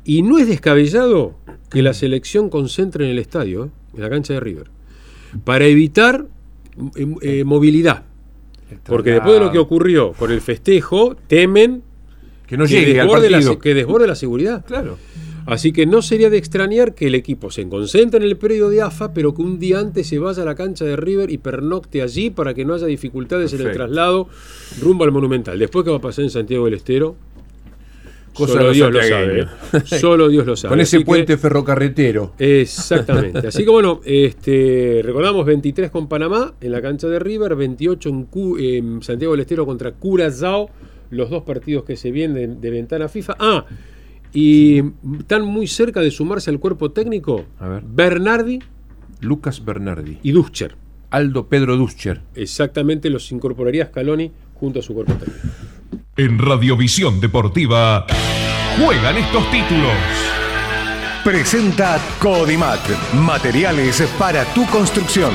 Y 0.04 0.22
no 0.22 0.38
es 0.38 0.48
descabellado 0.48 1.34
que 1.70 1.82
la 1.82 1.92
selección 1.94 2.48
concentre 2.48 3.04
en 3.04 3.10
el 3.12 3.18
estadio, 3.18 3.66
eh, 3.66 3.70
en 3.96 4.00
la 4.02 4.10
cancha 4.10 4.32
de 4.34 4.40
River, 4.40 4.70
para 5.44 5.66
evitar 5.66 6.26
eh, 7.20 7.44
movilidad. 7.44 8.04
Porque 8.86 9.10
después 9.12 9.34
de 9.34 9.40
lo 9.40 9.50
que 9.52 9.58
ocurrió 9.58 10.12
con 10.12 10.30
el 10.30 10.40
festejo, 10.40 11.16
temen 11.26 11.82
Que 12.46 12.56
no 12.56 12.64
llegue 12.66 13.00
al 13.00 13.06
desborde 13.06 13.30
la, 13.30 13.36
partido. 13.38 13.52
se- 13.54 13.58
que 13.58 13.74
desborde 13.74 14.06
la 14.06 14.14
seguridad. 14.14 14.64
Claro. 14.66 14.98
Así 15.44 15.72
que 15.72 15.86
no 15.86 16.02
sería 16.02 16.30
de 16.30 16.36
extrañar 16.36 16.94
que 16.94 17.08
el 17.08 17.16
equipo 17.16 17.50
se 17.50 17.68
concentre 17.68 18.18
en 18.18 18.22
el 18.24 18.36
predio 18.36 18.68
de 18.68 18.80
AFA, 18.80 19.12
pero 19.12 19.34
que 19.34 19.42
un 19.42 19.58
día 19.58 19.80
antes 19.80 20.06
se 20.06 20.20
vaya 20.20 20.42
a 20.42 20.46
la 20.46 20.54
cancha 20.54 20.84
de 20.84 20.94
River 20.94 21.32
y 21.32 21.38
pernocte 21.38 22.00
allí 22.00 22.30
para 22.30 22.54
que 22.54 22.64
no 22.64 22.74
haya 22.74 22.86
dificultades 22.86 23.52
en 23.52 23.62
el 23.62 23.72
traslado 23.72 24.28
rumbo 24.80 25.02
al 25.02 25.10
Monumental. 25.10 25.58
Después, 25.58 25.84
¿qué 25.84 25.90
va 25.90 25.96
a 25.96 26.00
pasar 26.00 26.22
en 26.24 26.30
Santiago 26.30 26.66
del 26.66 26.74
Estero? 26.74 27.16
Cosa 28.34 28.54
Solo 28.54 28.72
Dios 28.72 28.90
lo 28.92 29.02
sabe. 29.02 29.40
¿eh? 29.42 29.46
Solo 29.84 30.28
Dios 30.28 30.46
lo 30.46 30.56
sabe. 30.56 30.70
Con 30.70 30.80
ese 30.80 30.96
Así 30.96 31.04
que- 31.04 31.06
puente 31.06 31.36
ferrocarretero. 31.36 32.32
Exactamente. 32.38 33.46
Así 33.48 33.64
que 33.64 33.70
bueno, 33.70 34.00
este, 34.04 35.00
recordamos 35.04 35.44
23 35.44 35.90
con 35.90 36.08
Panamá 36.08 36.54
en 36.60 36.72
la 36.72 36.80
cancha 36.80 37.08
de 37.08 37.18
River, 37.18 37.54
28 37.56 38.08
en, 38.08 38.24
Cu- 38.24 38.56
en 38.58 39.02
Santiago 39.02 39.32
del 39.34 39.40
Estero 39.42 39.66
contra 39.66 39.92
Curazao, 39.92 40.70
los 41.10 41.28
dos 41.28 41.42
partidos 41.42 41.84
que 41.84 41.96
se 41.96 42.10
vienen 42.10 42.34
de, 42.60 42.60
de 42.60 42.70
ventana 42.70 43.08
FIFA. 43.08 43.36
Ah, 43.38 43.66
y 44.32 44.82
están 45.18 45.44
muy 45.44 45.66
cerca 45.66 46.00
de 46.00 46.10
sumarse 46.10 46.48
al 46.48 46.58
cuerpo 46.58 46.90
técnico 46.90 47.44
A 47.58 47.68
ver. 47.68 47.82
Bernardi 47.86 48.60
Lucas 49.20 49.62
Bernardi. 49.64 50.18
y 50.22 50.32
Duscher. 50.32 50.74
Aldo 51.10 51.46
Pedro 51.48 51.76
Duscher. 51.76 52.22
Exactamente 52.34 53.10
los 53.10 53.30
incorporaría 53.30 53.86
Scaloni 53.88 54.32
junto 54.54 54.78
a 54.78 54.82
su 54.82 54.94
cuerpo 54.94 55.12
técnico. 55.12 55.38
En 56.16 56.38
Radiovisión 56.38 57.20
Deportiva 57.20 58.06
juegan 58.78 59.16
estos 59.16 59.50
títulos. 59.50 59.92
Presenta 61.24 62.00
Codimat, 62.18 62.80
materiales 63.14 64.02
para 64.18 64.44
tu 64.52 64.66
construcción. 64.66 65.32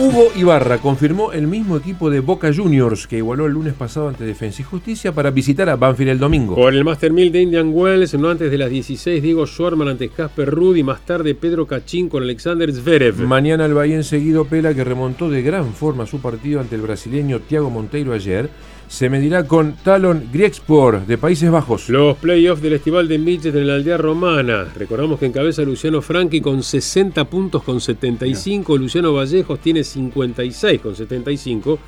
Hugo 0.00 0.28
Ibarra 0.36 0.78
confirmó 0.78 1.32
el 1.32 1.48
mismo 1.48 1.76
equipo 1.76 2.08
de 2.08 2.20
Boca 2.20 2.54
Juniors 2.54 3.08
que 3.08 3.16
igualó 3.16 3.46
el 3.46 3.52
lunes 3.54 3.74
pasado 3.74 4.08
ante 4.08 4.22
Defensa 4.22 4.62
y 4.62 4.64
Justicia 4.64 5.10
para 5.10 5.32
visitar 5.32 5.68
a 5.68 5.74
Banfield 5.74 6.10
el 6.10 6.18
domingo. 6.20 6.54
Por 6.54 6.72
el 6.72 6.84
Master 6.84 7.12
1000 7.12 7.32
de 7.32 7.42
Indian 7.42 7.70
Wells, 7.74 8.14
no 8.14 8.30
antes 8.30 8.48
de 8.48 8.58
las 8.58 8.70
16, 8.70 9.20
Diego 9.20 9.44
Schwarman 9.44 9.88
ante 9.88 10.08
Casper 10.08 10.48
Ruud 10.50 10.76
y 10.76 10.84
más 10.84 11.04
tarde 11.04 11.34
Pedro 11.34 11.66
Cachín 11.66 12.08
con 12.08 12.22
Alexander 12.22 12.72
Zverev. 12.72 13.18
Mañana 13.26 13.66
el 13.66 13.74
Bahía 13.74 14.00
seguido 14.04 14.44
Pela, 14.44 14.72
que 14.72 14.84
remontó 14.84 15.28
de 15.28 15.42
gran 15.42 15.74
forma 15.74 16.06
su 16.06 16.20
partido 16.20 16.60
ante 16.60 16.76
el 16.76 16.82
brasileño 16.82 17.40
Thiago 17.40 17.68
Monteiro 17.68 18.12
ayer, 18.12 18.50
se 18.88 19.10
medirá 19.10 19.46
con 19.46 19.74
Talon 19.76 20.28
Griekspor 20.32 21.06
de 21.06 21.18
Países 21.18 21.50
Bajos. 21.50 21.88
Los 21.88 22.16
playoffs 22.16 22.62
del 22.62 22.72
Estival 22.72 23.06
de 23.06 23.18
Midget 23.18 23.54
en 23.54 23.66
la 23.66 23.74
aldea 23.74 23.98
romana. 23.98 24.66
Recordamos 24.74 25.18
que 25.18 25.26
encabeza 25.26 25.62
Luciano 25.62 26.00
Franchi 26.00 26.40
con 26.40 26.62
60 26.62 27.24
puntos 27.26 27.62
con 27.62 27.80
75. 27.80 28.76
Luciano 28.78 29.12
Vallejos 29.12 29.60
tiene 29.60 29.84
56 29.84 30.80
con 30.80 30.96
75. 30.96 31.78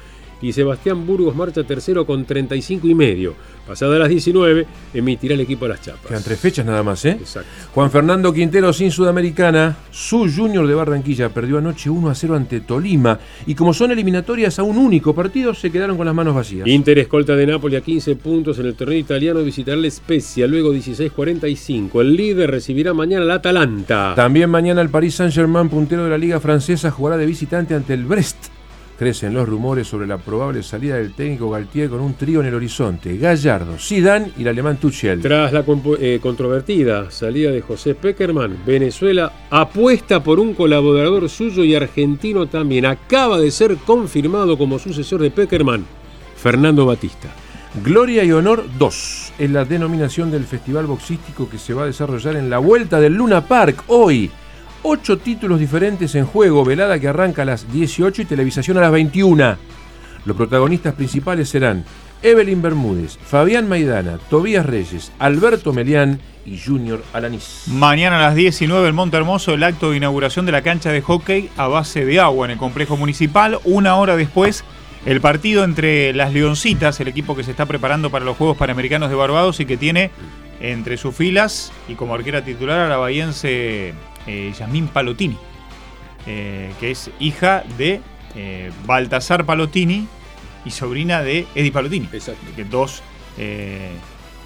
Y 0.43 0.53
Sebastián 0.53 1.07
Burgos 1.07 1.35
marcha 1.35 1.65
tercero 1.65 2.07
con 2.07 2.25
35 2.25 2.87
y 2.87 2.95
medio. 2.95 3.35
Pasada 3.67 3.99
las 3.99 4.09
19, 4.09 4.67
emitirá 4.95 5.35
el 5.35 5.41
equipo 5.41 5.67
a 5.67 5.69
las 5.69 5.83
chapas. 5.83 6.07
Quedan 6.09 6.25
tres 6.25 6.41
fechas 6.41 6.67
nada 6.67 6.83
más, 6.83 7.05
¿eh? 7.05 7.11
Exacto. 7.21 7.49
Juan 7.73 7.91
Fernando 7.91 8.33
Quintero 8.33 8.73
sin 8.73 8.91
Sudamericana. 8.91 9.77
Su 9.91 10.29
Junior 10.35 10.67
de 10.67 10.75
Barranquilla 10.75 11.29
perdió 11.29 11.59
anoche 11.59 11.89
1 11.89 12.11
a 12.11 12.15
0 12.15 12.35
ante 12.35 12.61
Tolima. 12.61 13.19
Y 13.47 13.55
como 13.55 13.73
son 13.73 13.93
eliminatorias 13.93 14.59
a 14.59 14.63
un 14.63 14.77
único 14.77 15.15
partido, 15.15 15.55
se 15.55 15.71
quedaron 15.71 15.97
con 15.97 16.07
las 16.07 16.15
manos 16.15 16.35
vacías. 16.35 16.67
Inter 16.67 16.99
escolta 16.99 17.37
de 17.37 17.47
Napoli 17.47 17.77
a 17.77 17.81
15 17.81 18.17
puntos 18.17 18.59
en 18.59 18.67
el 18.67 18.75
torneo 18.75 18.99
italiano 18.99 19.41
visitará 19.43 19.77
la 19.77 19.91
Spezia, 19.91 20.47
luego 20.47 20.73
16-45. 20.73 22.01
El 22.01 22.17
líder 22.17 22.51
recibirá 22.51 22.93
mañana 22.93 23.25
al 23.25 23.31
Atalanta. 23.31 24.15
También 24.17 24.51
mañana 24.51 24.81
el 24.81 24.89
Paris 24.89 25.15
Saint-Germain, 25.15 25.69
puntero 25.69 26.05
de 26.05 26.11
la 26.11 26.19
Liga 26.19 26.41
Francesa, 26.41 26.91
jugará 26.91 27.17
de 27.17 27.27
visitante 27.27 27.75
ante 27.75 27.95
el 27.95 28.05
Brest. 28.05 28.60
Crecen 29.01 29.33
los 29.33 29.49
rumores 29.49 29.89
sobre 29.89 30.07
la 30.07 30.19
probable 30.19 30.63
salida 30.63 30.97
del 30.97 31.15
técnico 31.15 31.49
Galtier 31.49 31.89
con 31.89 32.01
un 32.01 32.13
trío 32.13 32.43
en 32.43 32.49
el 32.49 32.55
horizonte: 32.55 33.17
Gallardo, 33.17 33.79
Zidane 33.79 34.33
y 34.37 34.43
el 34.43 34.49
alemán 34.49 34.77
Tuchel. 34.77 35.23
Tras 35.23 35.55
la 35.55 35.65
eh, 35.99 36.19
controvertida 36.21 37.11
salida 37.11 37.51
de 37.51 37.63
José 37.63 37.95
Peckerman, 37.95 38.59
Venezuela 38.67 39.33
apuesta 39.49 40.23
por 40.23 40.39
un 40.39 40.53
colaborador 40.53 41.31
suyo 41.31 41.65
y 41.65 41.75
argentino 41.75 42.47
también. 42.47 42.85
Acaba 42.85 43.39
de 43.39 43.51
ser 43.51 43.79
confirmado 43.79 44.59
como 44.59 44.79
sucesor 44.79 45.23
de 45.23 45.31
Peckerman, 45.31 45.87
Fernando 46.37 46.85
Batista. 46.85 47.31
Gloria 47.83 48.23
y 48.23 48.33
Honor 48.33 48.67
2 48.79 49.33
es 49.39 49.51
la 49.51 49.65
denominación 49.65 50.31
del 50.31 50.45
festival 50.45 50.85
boxístico 50.85 51.49
que 51.49 51.57
se 51.57 51.73
va 51.73 51.85
a 51.85 51.87
desarrollar 51.87 52.37
en 52.37 52.51
la 52.51 52.59
vuelta 52.59 53.01
del 53.01 53.15
Luna 53.15 53.47
Park 53.47 53.85
hoy. 53.87 54.31
Ocho 54.83 55.19
títulos 55.19 55.61
diferentes 55.61 56.15
en 56.15 56.25
juego, 56.25 56.65
velada 56.65 56.99
que 56.99 57.09
arranca 57.09 57.43
a 57.43 57.45
las 57.45 57.71
18 57.71 58.23
y 58.23 58.25
televisación 58.25 58.79
a 58.79 58.81
las 58.81 58.93
21. 58.93 59.57
Los 60.25 60.37
protagonistas 60.37 60.95
principales 60.95 61.51
serán 61.51 61.85
Evelyn 62.23 62.63
Bermúdez, 62.63 63.19
Fabián 63.19 63.69
Maidana, 63.69 64.19
Tobías 64.31 64.65
Reyes, 64.65 65.13
Alberto 65.19 65.75
Melián 65.75 66.19
y 66.47 66.59
Junior 66.59 67.05
Alanís. 67.13 67.65
Mañana 67.67 68.17
a 68.17 68.23
las 68.23 68.35
19 68.35 68.89
en 68.89 68.95
Monte 68.95 69.19
Hermoso 69.19 69.53
el 69.53 69.65
acto 69.65 69.91
de 69.91 69.99
inauguración 69.99 70.47
de 70.47 70.53
la 70.53 70.63
cancha 70.63 70.91
de 70.91 71.03
hockey 71.03 71.51
a 71.59 71.69
base 71.69 72.07
de 72.07 72.19
agua 72.19 72.47
en 72.47 72.53
el 72.53 72.59
complejo 72.59 72.97
municipal. 72.97 73.59
Una 73.65 73.97
hora 73.97 74.17
después 74.17 74.65
el 75.05 75.21
partido 75.21 75.63
entre 75.63 76.15
las 76.15 76.33
Leoncitas, 76.33 77.01
el 77.01 77.09
equipo 77.09 77.37
que 77.37 77.45
se 77.45 77.51
está 77.51 77.67
preparando 77.67 78.11
para 78.11 78.25
los 78.25 78.39
Juegos 78.39 78.57
Panamericanos 78.57 79.11
de 79.11 79.17
Barbados 79.17 79.61
y 79.61 79.67
que 79.67 79.77
tiene 79.77 80.11
entre 80.61 80.97
sus 80.97 81.15
filas 81.15 81.71
y 81.89 81.95
como 81.95 82.15
arquera 82.15 82.45
titular 82.45 82.81
a 82.81 82.89
la 82.89 82.97
bahiense 82.97 83.95
eh, 84.31 84.53
Yasmín 84.59 84.89
Palotini, 84.89 85.37
eh, 86.27 86.71
que 86.81 86.91
es 86.91 87.11
hija 87.19 87.65
de 87.79 88.01
eh, 88.37 88.71
Baltasar 88.87 89.45
Palotini 89.45 90.07
y 90.65 90.71
sobrina 90.71 91.23
de 91.23 91.47
Eddie 91.55 91.73
Palotini. 91.73 92.09
Exacto. 92.13 92.45
Que 92.55 92.65
dos 92.65 93.03
eh, 93.39 93.91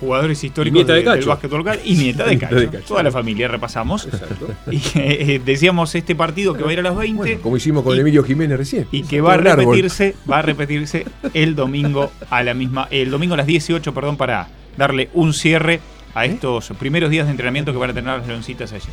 jugadores 0.00 0.42
históricos 0.44 0.86
de 0.86 0.94
de- 0.94 1.02
del 1.02 1.24
básquetbol 1.24 1.58
local 1.58 1.80
y 1.84 1.94
nieta 1.94 2.24
de 2.26 2.38
Cacho. 2.42 2.54
de 2.56 2.68
Cacho. 2.68 2.84
Toda 2.88 3.02
la 3.02 3.10
familia 3.10 3.48
repasamos. 3.48 4.06
Exacto. 4.06 4.48
Y 4.70 4.80
eh, 4.94 5.40
decíamos 5.44 5.94
este 5.94 6.14
partido 6.14 6.54
que 6.54 6.62
va 6.62 6.70
a 6.70 6.72
ir 6.72 6.78
a 6.78 6.82
las 6.82 6.96
20 6.96 7.38
Como 7.38 7.56
hicimos 7.56 7.82
con 7.84 7.98
Emilio 7.98 8.22
Jiménez 8.24 8.56
recién. 8.58 8.86
y 8.92 9.02
que 9.02 9.20
va 9.20 9.34
a 9.34 9.36
repetirse, 9.36 10.14
va 10.30 10.38
a 10.38 10.42
repetirse 10.42 11.04
el 11.34 11.54
domingo 11.54 12.10
a 12.30 12.42
la 12.42 12.54
misma, 12.54 12.88
el 12.90 13.10
domingo 13.10 13.34
a 13.34 13.38
las 13.38 13.46
18, 13.46 13.92
perdón, 13.94 14.16
para 14.16 14.48
darle 14.76 15.10
un 15.14 15.32
cierre 15.34 15.80
a 16.14 16.24
estos 16.26 16.68
primeros 16.78 17.10
días 17.10 17.26
de 17.26 17.32
entrenamiento 17.32 17.72
que 17.72 17.78
van 17.78 17.90
a 17.90 17.94
tener 17.94 18.18
las 18.18 18.26
leoncitas 18.28 18.72
allí. 18.72 18.86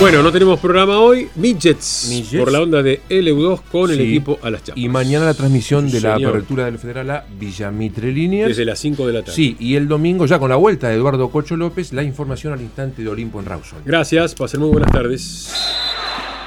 Bueno, 0.00 0.22
no 0.22 0.32
tenemos 0.32 0.58
programa 0.58 0.98
hoy. 0.98 1.28
Midgets, 1.34 2.06
Midgets. 2.08 2.42
por 2.42 2.50
la 2.50 2.62
onda 2.62 2.82
de 2.82 3.02
LU2 3.10 3.60
con 3.70 3.90
el 3.90 4.00
equipo 4.00 4.38
a 4.42 4.48
las 4.48 4.64
chapas. 4.64 4.82
Y 4.82 4.88
mañana 4.88 5.26
la 5.26 5.34
transmisión 5.34 5.90
de 5.90 6.00
la 6.00 6.14
apertura 6.14 6.64
del 6.64 6.78
Federal 6.78 7.10
a 7.10 7.26
Villamitre 7.38 8.10
Líneas. 8.10 8.48
Desde 8.48 8.64
las 8.64 8.78
5 8.78 9.06
de 9.06 9.12
la 9.12 9.20
tarde. 9.20 9.34
Sí, 9.34 9.58
y 9.60 9.74
el 9.74 9.88
domingo, 9.88 10.24
ya 10.24 10.38
con 10.38 10.48
la 10.48 10.56
vuelta 10.56 10.88
de 10.88 10.94
Eduardo 10.94 11.30
Cocho 11.30 11.54
López, 11.54 11.92
la 11.92 12.02
información 12.02 12.54
al 12.54 12.62
instante 12.62 13.02
de 13.02 13.10
Olimpo 13.10 13.40
en 13.40 13.46
Rawson. 13.46 13.80
Gracias, 13.84 14.34
pasen 14.34 14.60
muy 14.60 14.70
buenas 14.70 14.90
tardes. 14.90 15.52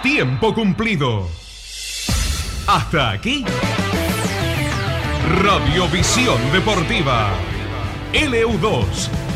Tiempo 0.02 0.56
cumplido. 0.56 1.28
Hasta 2.66 3.12
aquí. 3.12 3.46
Radiovisión 5.44 6.40
Deportiva. 6.52 7.30
LU2, 8.14 8.86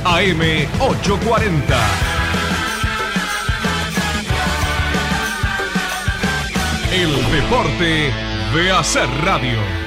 AM840. 0.03 2.16
El 6.91 7.13
deporte 7.31 8.13
de 8.53 8.71
hacer 8.71 9.09
radio. 9.21 9.86